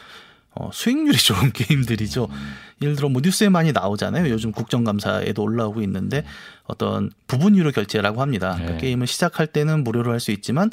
[0.55, 2.29] 어, 수익률이 좋은 게임들이죠.
[2.31, 2.55] 음.
[2.83, 4.29] 예를 들어 뭐 뉴스에 많이 나오잖아요.
[4.31, 6.25] 요즘 국정감사에도 올라오고 있는데
[6.65, 8.53] 어떤 부분 유료 결제라고 합니다.
[8.53, 8.79] 그러니까 네.
[8.79, 10.71] 게임을 시작할 때는 무료로 할 수 있지만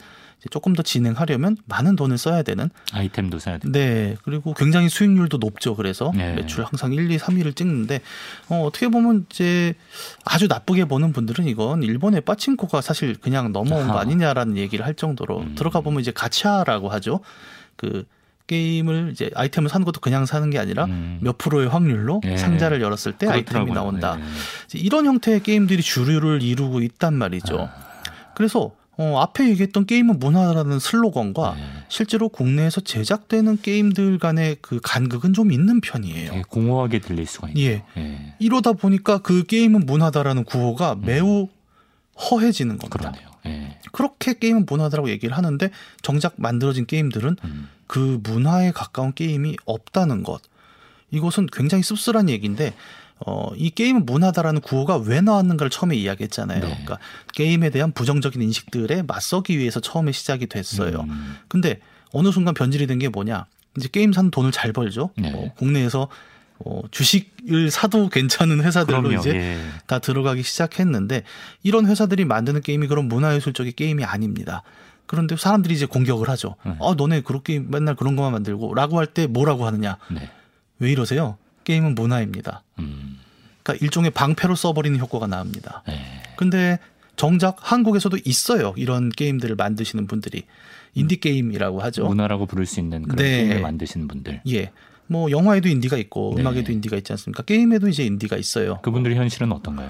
[0.51, 3.71] 조금 더 진행하려면 많은 돈을 써야 되는 아이템도 사야 돼.
[3.71, 4.15] 네.
[4.23, 5.75] 그리고 굉장히 수익률도 높죠.
[5.75, 6.33] 그래서 네.
[6.33, 8.01] 매출 항상 1, 2, 3위를 찍는데
[8.49, 9.73] 어, 어떻게 보면 이제
[10.23, 15.39] 아주 나쁘게 보는 분들은 이건 일본의 빠친코가 사실 그냥 넘어온 거 아니냐라는 얘기를 할 정도로
[15.39, 15.55] 음.
[15.55, 17.21] 들어가 보면 이제 가차라고 하죠.
[17.75, 18.05] 그
[18.47, 21.19] 게임을 이제 아이템을 사는 것도 그냥 사는 게 아니라 음.
[21.21, 22.37] 몇 프로의 확률로 예.
[22.37, 23.61] 상자를 열었을 때 그렇더라고요.
[23.61, 24.17] 아이템이 나온다.
[24.19, 24.79] 예.
[24.79, 27.69] 이런 형태의 게임들이 주류를 이루고 있단 말이죠.
[27.71, 27.85] 아.
[28.35, 31.63] 그래서 어, 앞에 얘기했던 게임은 문화라는 슬로건과 네.
[31.89, 36.31] 실제로 국내에서 제작되는 게임들 간의 그 간극은 좀 있는 편이에요.
[36.31, 37.71] 네, 공허하게 들릴 수가 있네요.
[37.71, 37.83] 예.
[37.95, 38.35] 네.
[38.39, 41.01] 이러다 보니까 그 게임은 문화다라는 구호가 음.
[41.01, 41.49] 매우
[42.17, 43.11] 허해지는 겁니다.
[43.11, 43.34] 그러네요.
[43.45, 43.77] 예.
[43.91, 45.69] 그렇게 게임은 문화다라고 얘기를 하는데
[46.01, 47.69] 정작 만들어진 게임들은 음.
[47.87, 50.41] 그 문화에 가까운 게임이 없다는 것.
[51.11, 52.73] 이것은 굉장히 씁쓸한 얘기인데
[53.25, 56.59] 어, 이 게임은 문화다라는 구호가 왜 나왔는가를 처음에 이야기했잖아요.
[56.59, 56.67] 네.
[56.67, 56.99] 그러니까
[57.33, 61.01] 게임에 대한 부정적인 인식들에 맞서기 위해서 처음에 시작이 됐어요.
[61.07, 61.37] 음.
[61.47, 61.79] 근데
[62.11, 63.45] 어느 순간 변질이 된 게 뭐냐?
[63.77, 65.11] 이제 게임 사는 돈을 잘 벌죠.
[65.17, 65.31] 네.
[65.31, 66.07] 뭐 국내에서
[66.59, 69.19] 어, 주식을 사도 괜찮은 회사들로 그럼요.
[69.19, 69.59] 이제 예.
[69.87, 71.23] 다 들어가기 시작했는데
[71.63, 74.63] 이런 회사들이 만드는 게임이 그런 문화예술적인 게임이 아닙니다.
[75.05, 76.55] 그런데 사람들이 이제 공격을 하죠.
[76.65, 76.75] 네.
[76.81, 79.97] 아, 너네 그렇게 맨날 그런 것만 만들고 라고 할 때 뭐라고 하느냐.
[80.09, 80.29] 네.
[80.79, 81.37] 왜 이러세요?
[81.63, 82.63] 게임은 문화입니다.
[82.79, 83.19] 음.
[83.63, 85.83] 그러니까 일종의 방패로 써버리는 효과가 나옵니다.
[85.87, 86.23] 네.
[86.37, 86.79] 근데
[87.15, 88.73] 정작 한국에서도 있어요.
[88.77, 90.43] 이런 게임들을 만드시는 분들이
[90.93, 92.05] 인디 게임이라고 하죠.
[92.07, 93.37] 문화라고 부를 수 있는 그런 네.
[93.43, 94.41] 게임을 만드시는 분들.
[94.49, 94.71] 예.
[95.07, 96.41] 뭐 영화에도 인디가 있고 네.
[96.41, 97.43] 음악에도 인디가 있지 않습니까?
[97.43, 98.79] 게임에도 이제 인디가 있어요.
[98.81, 99.89] 그분들의 현실은 어떤가요?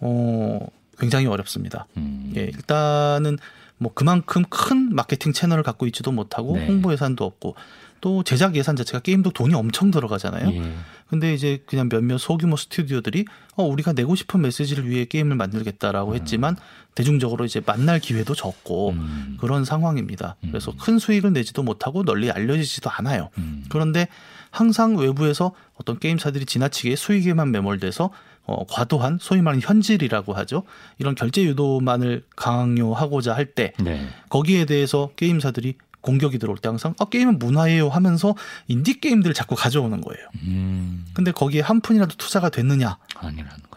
[0.00, 0.66] 어,
[0.98, 1.86] 굉장히 어렵습니다.
[1.96, 2.32] 음.
[2.36, 3.38] 예, 일단은
[3.78, 6.66] 뭐 그만큼 큰 마케팅 채널을 갖고 있지도 못하고 네.
[6.66, 7.56] 홍보 예산도 없고
[8.00, 10.52] 또 제작 예산 자체가 게임도 돈이 엄청 들어가잖아요.
[10.52, 10.74] 예.
[11.08, 16.16] 근데 이제 그냥 몇몇 소규모 스튜디오들이 어 우리가 내고 싶은 메시지를 위해 게임을 만들겠다라고 음.
[16.16, 16.56] 했지만
[16.94, 19.36] 대중적으로 이제 만날 기회도 적고 음.
[19.40, 20.36] 그런 상황입니다.
[20.42, 20.48] 음.
[20.50, 23.30] 그래서 큰 수익을 내지도 못하고 널리 알려지지도 않아요.
[23.38, 23.64] 음.
[23.68, 24.08] 그런데
[24.52, 28.10] 항상 외부에서 어떤 게임사들이 지나치게 수익에만 매몰돼서
[28.44, 30.64] 어, 과도한 소위 말하는 현질이라고 하죠.
[30.98, 34.06] 이런 결제 유도만을 강요하고자 할때 네.
[34.28, 38.34] 거기에 대해서 게임사들이 공격이 들어올 때 항상 아 게임은 문화예요 하면서
[38.68, 40.26] 인디 게임들을 자꾸 가져오는 거예요.
[40.42, 41.06] 음.
[41.14, 42.98] 근데 거기에 한 푼이라도 투자가 됐느냐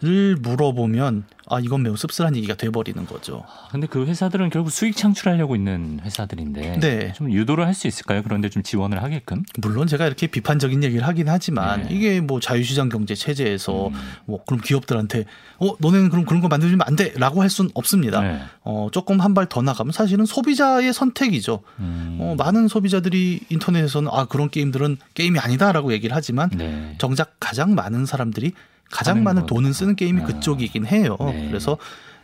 [0.01, 3.43] 를 물어보면 아 이건 매우 씁쓸한 얘기가 돼버리는 거죠.
[3.47, 7.13] 아, 근데 그 회사들은 결국 수익 창출하려고 있는 회사들인데 네.
[7.13, 8.21] 좀 유도를 할 수 있을까요?
[8.23, 9.43] 그런데 좀 지원을 하게끔?
[9.59, 11.87] 물론 제가 이렇게 비판적인 얘기를 하긴 하지만 네.
[11.91, 13.93] 이게 뭐 자유시장 경제 체제에서 음.
[14.25, 15.25] 뭐 그럼 기업들한테
[15.59, 18.21] 어 너네는 그럼 그런 거 만들면 안 돼라고 할 수는 없습니다.
[18.21, 18.39] 네.
[18.63, 21.61] 어 조금 한 발 더 나가면 사실은 소비자의 선택이죠.
[21.79, 22.17] 음.
[22.19, 26.95] 어 많은 소비자들이 인터넷에서는 아 그런 게임들은 게임이 아니다라고 얘기를 하지만 네.
[26.97, 28.53] 정작 가장 많은 사람들이
[28.91, 30.25] 가장 많은 돈을 쓰는 게임이 아.
[30.25, 31.17] 그쪽이긴 해요.
[31.19, 31.47] 네.
[31.47, 31.77] 그래서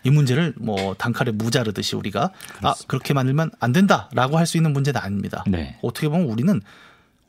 [0.04, 2.70] 이 문제를 뭐 단칼에 무자르듯이 우리가 아, 그렇습니다.
[2.70, 5.44] 아 그렇게 만들면 안 된다라고 할 수 있는 문제는 아닙니다.
[5.48, 5.78] 네.
[5.82, 6.62] 어떻게 보면 우리는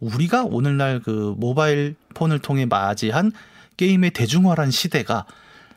[0.00, 3.32] 우리가 오늘날 그 모바일 폰을 통해 맞이한
[3.76, 5.24] 게임의 대중화란 시대가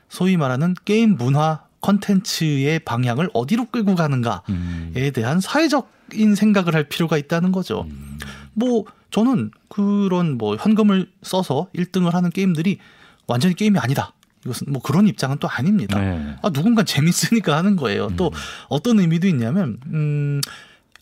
[0.10, 5.12] 소위 말하는 게임 문화 컨텐츠의 방향을 어디로 끌고 가는가에 음.
[5.14, 7.86] 대한 사회적인 생각을 할 필요가 있다는 거죠.
[7.90, 8.20] 음.
[8.54, 12.80] 뭐 저는 그런 뭐 현금을 써서 1등을 하는 게임들이
[13.28, 14.14] 완전히 게임이 아니다.
[14.46, 16.00] 이것은 뭐 그런 입장은 또 아닙니다.
[16.00, 16.36] 네.
[16.42, 18.08] 아, 누군가 재밌으니까 하는 거예요.
[18.08, 18.16] 음.
[18.16, 18.32] 또
[18.70, 20.42] 어떤 의미도 있냐면, 음,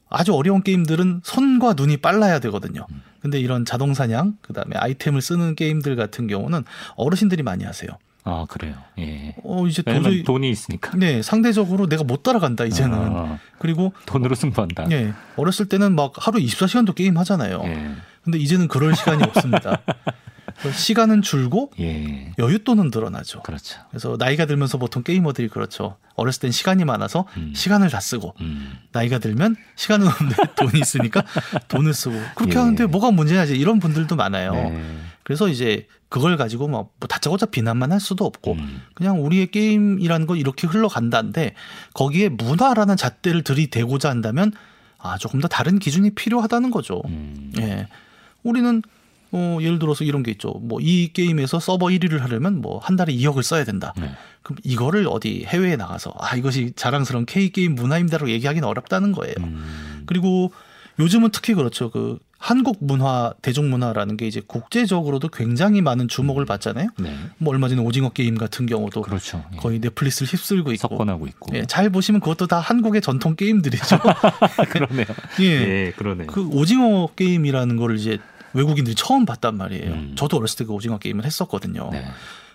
[0.10, 2.86] 아주 어려운 게임들은 손과 눈이 빨라야 되거든요.
[2.90, 3.02] 음.
[3.20, 6.64] 근데 이런 자동 사냥, 그 다음에 아이템을 쓰는 게임들 같은 경우는
[6.96, 7.90] 어르신들이 많이 하세요.
[8.26, 8.76] 아 그래요.
[9.00, 9.36] 예.
[9.44, 10.92] 어 이제 도저히 돈이 있으니까.
[10.96, 12.98] 네, 상대적으로 내가 못 따라간다 이제는.
[12.98, 14.86] 아, 그리고 돈으로 승부한다.
[14.86, 17.62] 네, 어렸을 때는 막 하루 24시간도 게임 하잖아요.
[17.66, 17.92] 예.
[18.24, 19.82] 근데 이제는 그럴 시간이 없습니다.
[20.74, 22.32] 시간은 줄고 예.
[22.38, 23.42] 여윳돈은 늘어나죠.
[23.44, 23.80] 그렇죠.
[23.90, 25.98] 그래서 나이가 들면서 보통 게이머들이 그렇죠.
[26.16, 27.54] 어렸을 땐 시간이 많아서 음.
[27.56, 28.74] 시간을 다 쓰고 음.
[28.92, 31.24] 나이가 들면 시간은 없는데 돈이 있으니까
[31.68, 32.60] 돈을 쓰고 그렇게 예.
[32.60, 34.54] 하는데 뭐가 문제냐 이제 이런 분들도 많아요.
[34.54, 34.98] 네.
[35.24, 38.82] 그래서 이제 그걸 가지고 뭐 다짜고짜 비난만 할 수도 없고 음.
[38.94, 41.56] 그냥 우리의 게임이라는 건 이렇게 흘러간다는데
[41.94, 44.52] 거기에 문화라는 잣대를 들이대고자 한다면
[45.00, 47.02] 아 조금 더 다른 기준이 필요하다는 거죠.
[47.08, 47.52] 음.
[47.58, 47.88] 예.
[48.44, 48.82] 우리는
[49.34, 50.52] 어, 예를 들어서 이런 게 있죠.
[50.62, 53.94] 뭐 이 게임에서 서버 1위를 하려면 뭐 한 달에 2억을 써야 된다.
[53.98, 54.12] 네.
[54.42, 59.36] 그럼 이거를 어디 해외에 나가서 아 이것이 자랑스러운 K 게임 문화입니다라고 얘기하기는 어렵다는 거예요.
[59.40, 60.04] 음.
[60.06, 60.52] 그리고
[61.00, 61.90] 요즘은 특히 그렇죠.
[61.90, 66.90] 그 한국 문화, 대중문화라는 게 이제 국제적으로도 굉장히 많은 주목을 받잖아요.
[67.00, 67.16] 네.
[67.38, 69.46] 뭐 얼마 전에 오징어 게임 같은 경우도 그렇죠.
[69.54, 69.58] 예.
[69.58, 71.56] 거의 넷플릭스를 휩쓸고 있고 석권하고 있고.
[71.56, 73.98] 예, 잘 보시면 그것도 다 한국의 전통 게임들이죠.
[74.70, 75.06] 그러네요.
[75.40, 76.26] 예, 예, 그러네.
[76.26, 78.20] 그 오징어 게임이라는 거를 이제
[78.54, 79.92] 외국인들이 처음 봤단 말이에요.
[79.92, 80.14] 음.
[80.16, 81.90] 저도 어렸을 때 그 오징어 게임을 했었거든요.
[81.92, 82.06] 네.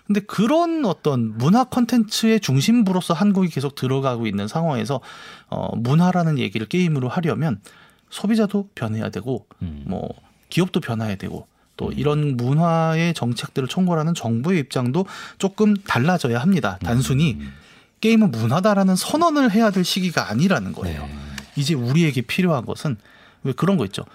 [0.07, 5.01] 근데 그런 어떤 문화 컨텐츠의 중심부로서 한국이 계속 들어가고 있는 상황에서
[5.49, 7.61] 어 문화라는 얘기를 게임으로 하려면
[8.09, 9.83] 소비자도 변해야 되고 음.
[9.85, 10.09] 뭐
[10.49, 11.47] 기업도 변해야 되고
[11.77, 11.93] 또 음.
[11.95, 15.05] 이런 문화의 정책들을 총괄하는 정부의 입장도
[15.37, 16.79] 조금 달라져야 합니다.
[16.81, 17.53] 단순히 음.
[18.01, 21.03] 게임은 문화다라는 선언을 해야 될 시기가 아니라는 거예요.
[21.03, 21.15] 네.
[21.55, 22.97] 이제 우리에게 필요한 것은
[23.43, 24.05] 왜 그런 거 있죠.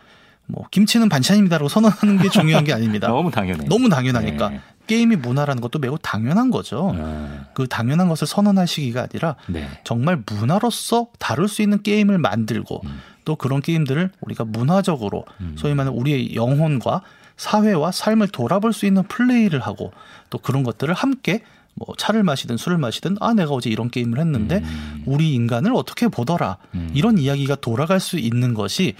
[0.46, 3.08] 뭐 김치는 반찬입니다라고 선언하는 게 중요한 게 아닙니다.
[3.08, 3.64] 너무 당연해.
[3.66, 4.60] 너무 당연하니까 네.
[4.86, 6.94] 게임이 문화라는 것도 매우 당연한 거죠.
[6.94, 7.40] 네.
[7.54, 9.66] 그 당연한 것을 선언할 시기가 아니라 네.
[9.84, 13.00] 정말 문화로서 다룰 수 있는 게임을 만들고 음.
[13.24, 15.54] 또 그런 게임들을 우리가 문화적으로 음.
[15.56, 17.00] 소위 말하는 우리의 영혼과
[17.36, 19.92] 사회와 삶을 돌아볼 수 있는 플레이를 하고
[20.30, 21.42] 또 그런 것들을 함께
[21.74, 25.02] 뭐 차를 마시든 술을 마시든 아 내가 어제 이런 게임을 했는데 음.
[25.06, 26.90] 우리 인간을 어떻게 보더라 음.
[26.94, 28.94] 이런 이야기가 돌아갈 수 있는 것이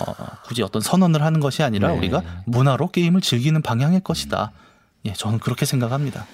[0.00, 0.14] 어,
[0.44, 1.98] 굳이 어떤 선언을 하는 것이 아니라 네.
[1.98, 4.52] 우리가 문화로 게임을 즐기는 방향일 것이다.
[5.04, 6.26] 예, 저는 그렇게 생각합니다.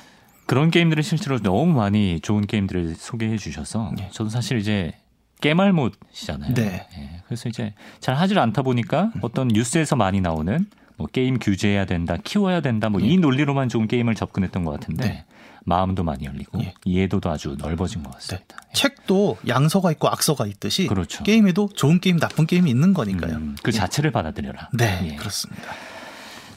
[0.46, 4.08] 그런 게임들을 실제로 너무 많이 좋은 게임들을 소개해 주셔서 예.
[4.10, 4.92] 저도 사실 이제
[5.40, 6.54] 깨말못이잖아요.
[6.54, 6.88] 네.
[6.96, 9.20] 예, 그래서 이제 잘 하질 않다 보니까 음.
[9.22, 13.16] 어떤 뉴스에서 많이 나오는 뭐 게임 규제해야 된다, 키워야 된다, 뭐이 예.
[13.16, 15.24] 논리로만 좋은 게임을 접근했던 것 같은데 네.
[15.64, 16.74] 마음도 많이 열리고 예.
[16.84, 18.56] 이해도도 아주 넓어진 것 같습니다.
[18.56, 18.72] 네.
[18.74, 21.22] 책도 양서가 있고 악서가 있듯이 그렇죠.
[21.24, 23.36] 게임에도 좋은 게임, 나쁜 게임이 있는 거니까요.
[23.36, 23.72] 음, 그 예.
[23.72, 24.70] 자체를 받아들여라.
[24.74, 25.16] 네, 예.
[25.16, 25.72] 그렇습니다.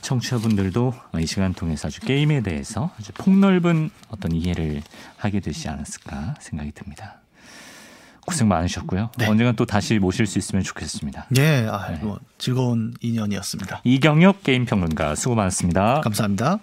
[0.01, 4.81] 청취자분들도 이 시간 통해서 아주 게임에 대해서 아주 폭넓은 어떤 이해를
[5.17, 7.21] 하게 되지 않았을까 생각이 듭니다.
[8.25, 9.11] 고생 많으셨고요.
[9.17, 9.27] 네.
[9.27, 11.27] 언젠간 또 다시 모실 수 있으면 좋겠습니다.
[11.37, 11.97] 예, 아, 네.
[11.99, 13.81] 뭐 즐거운 인연이었습니다.
[13.83, 16.01] 이경혁 게임 평론가 수고 많았습니다.
[16.01, 16.59] 감사합니다.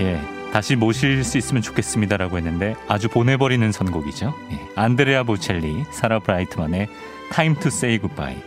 [0.00, 0.20] 예,
[0.52, 4.34] 다시 모실 수 있으면 좋겠습니다라고 했는데 아주 보내버리는 선곡이죠.
[4.52, 6.88] 예, 안드레아 보첼리, 사라 브라이트만의
[7.32, 8.40] Time to Say Goodbye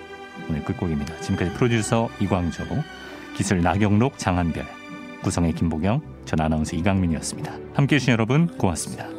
[0.50, 1.20] 오늘 끝곡입니다.
[1.20, 2.64] 지금까지 프로듀서 이광조,
[3.36, 4.66] 기술 나경록, 장한별,
[5.24, 7.54] 구성의 김보경, 전 아나운서 이강민이었습니다.
[7.76, 9.12] 함께해 주신 여러분 고맙습니다.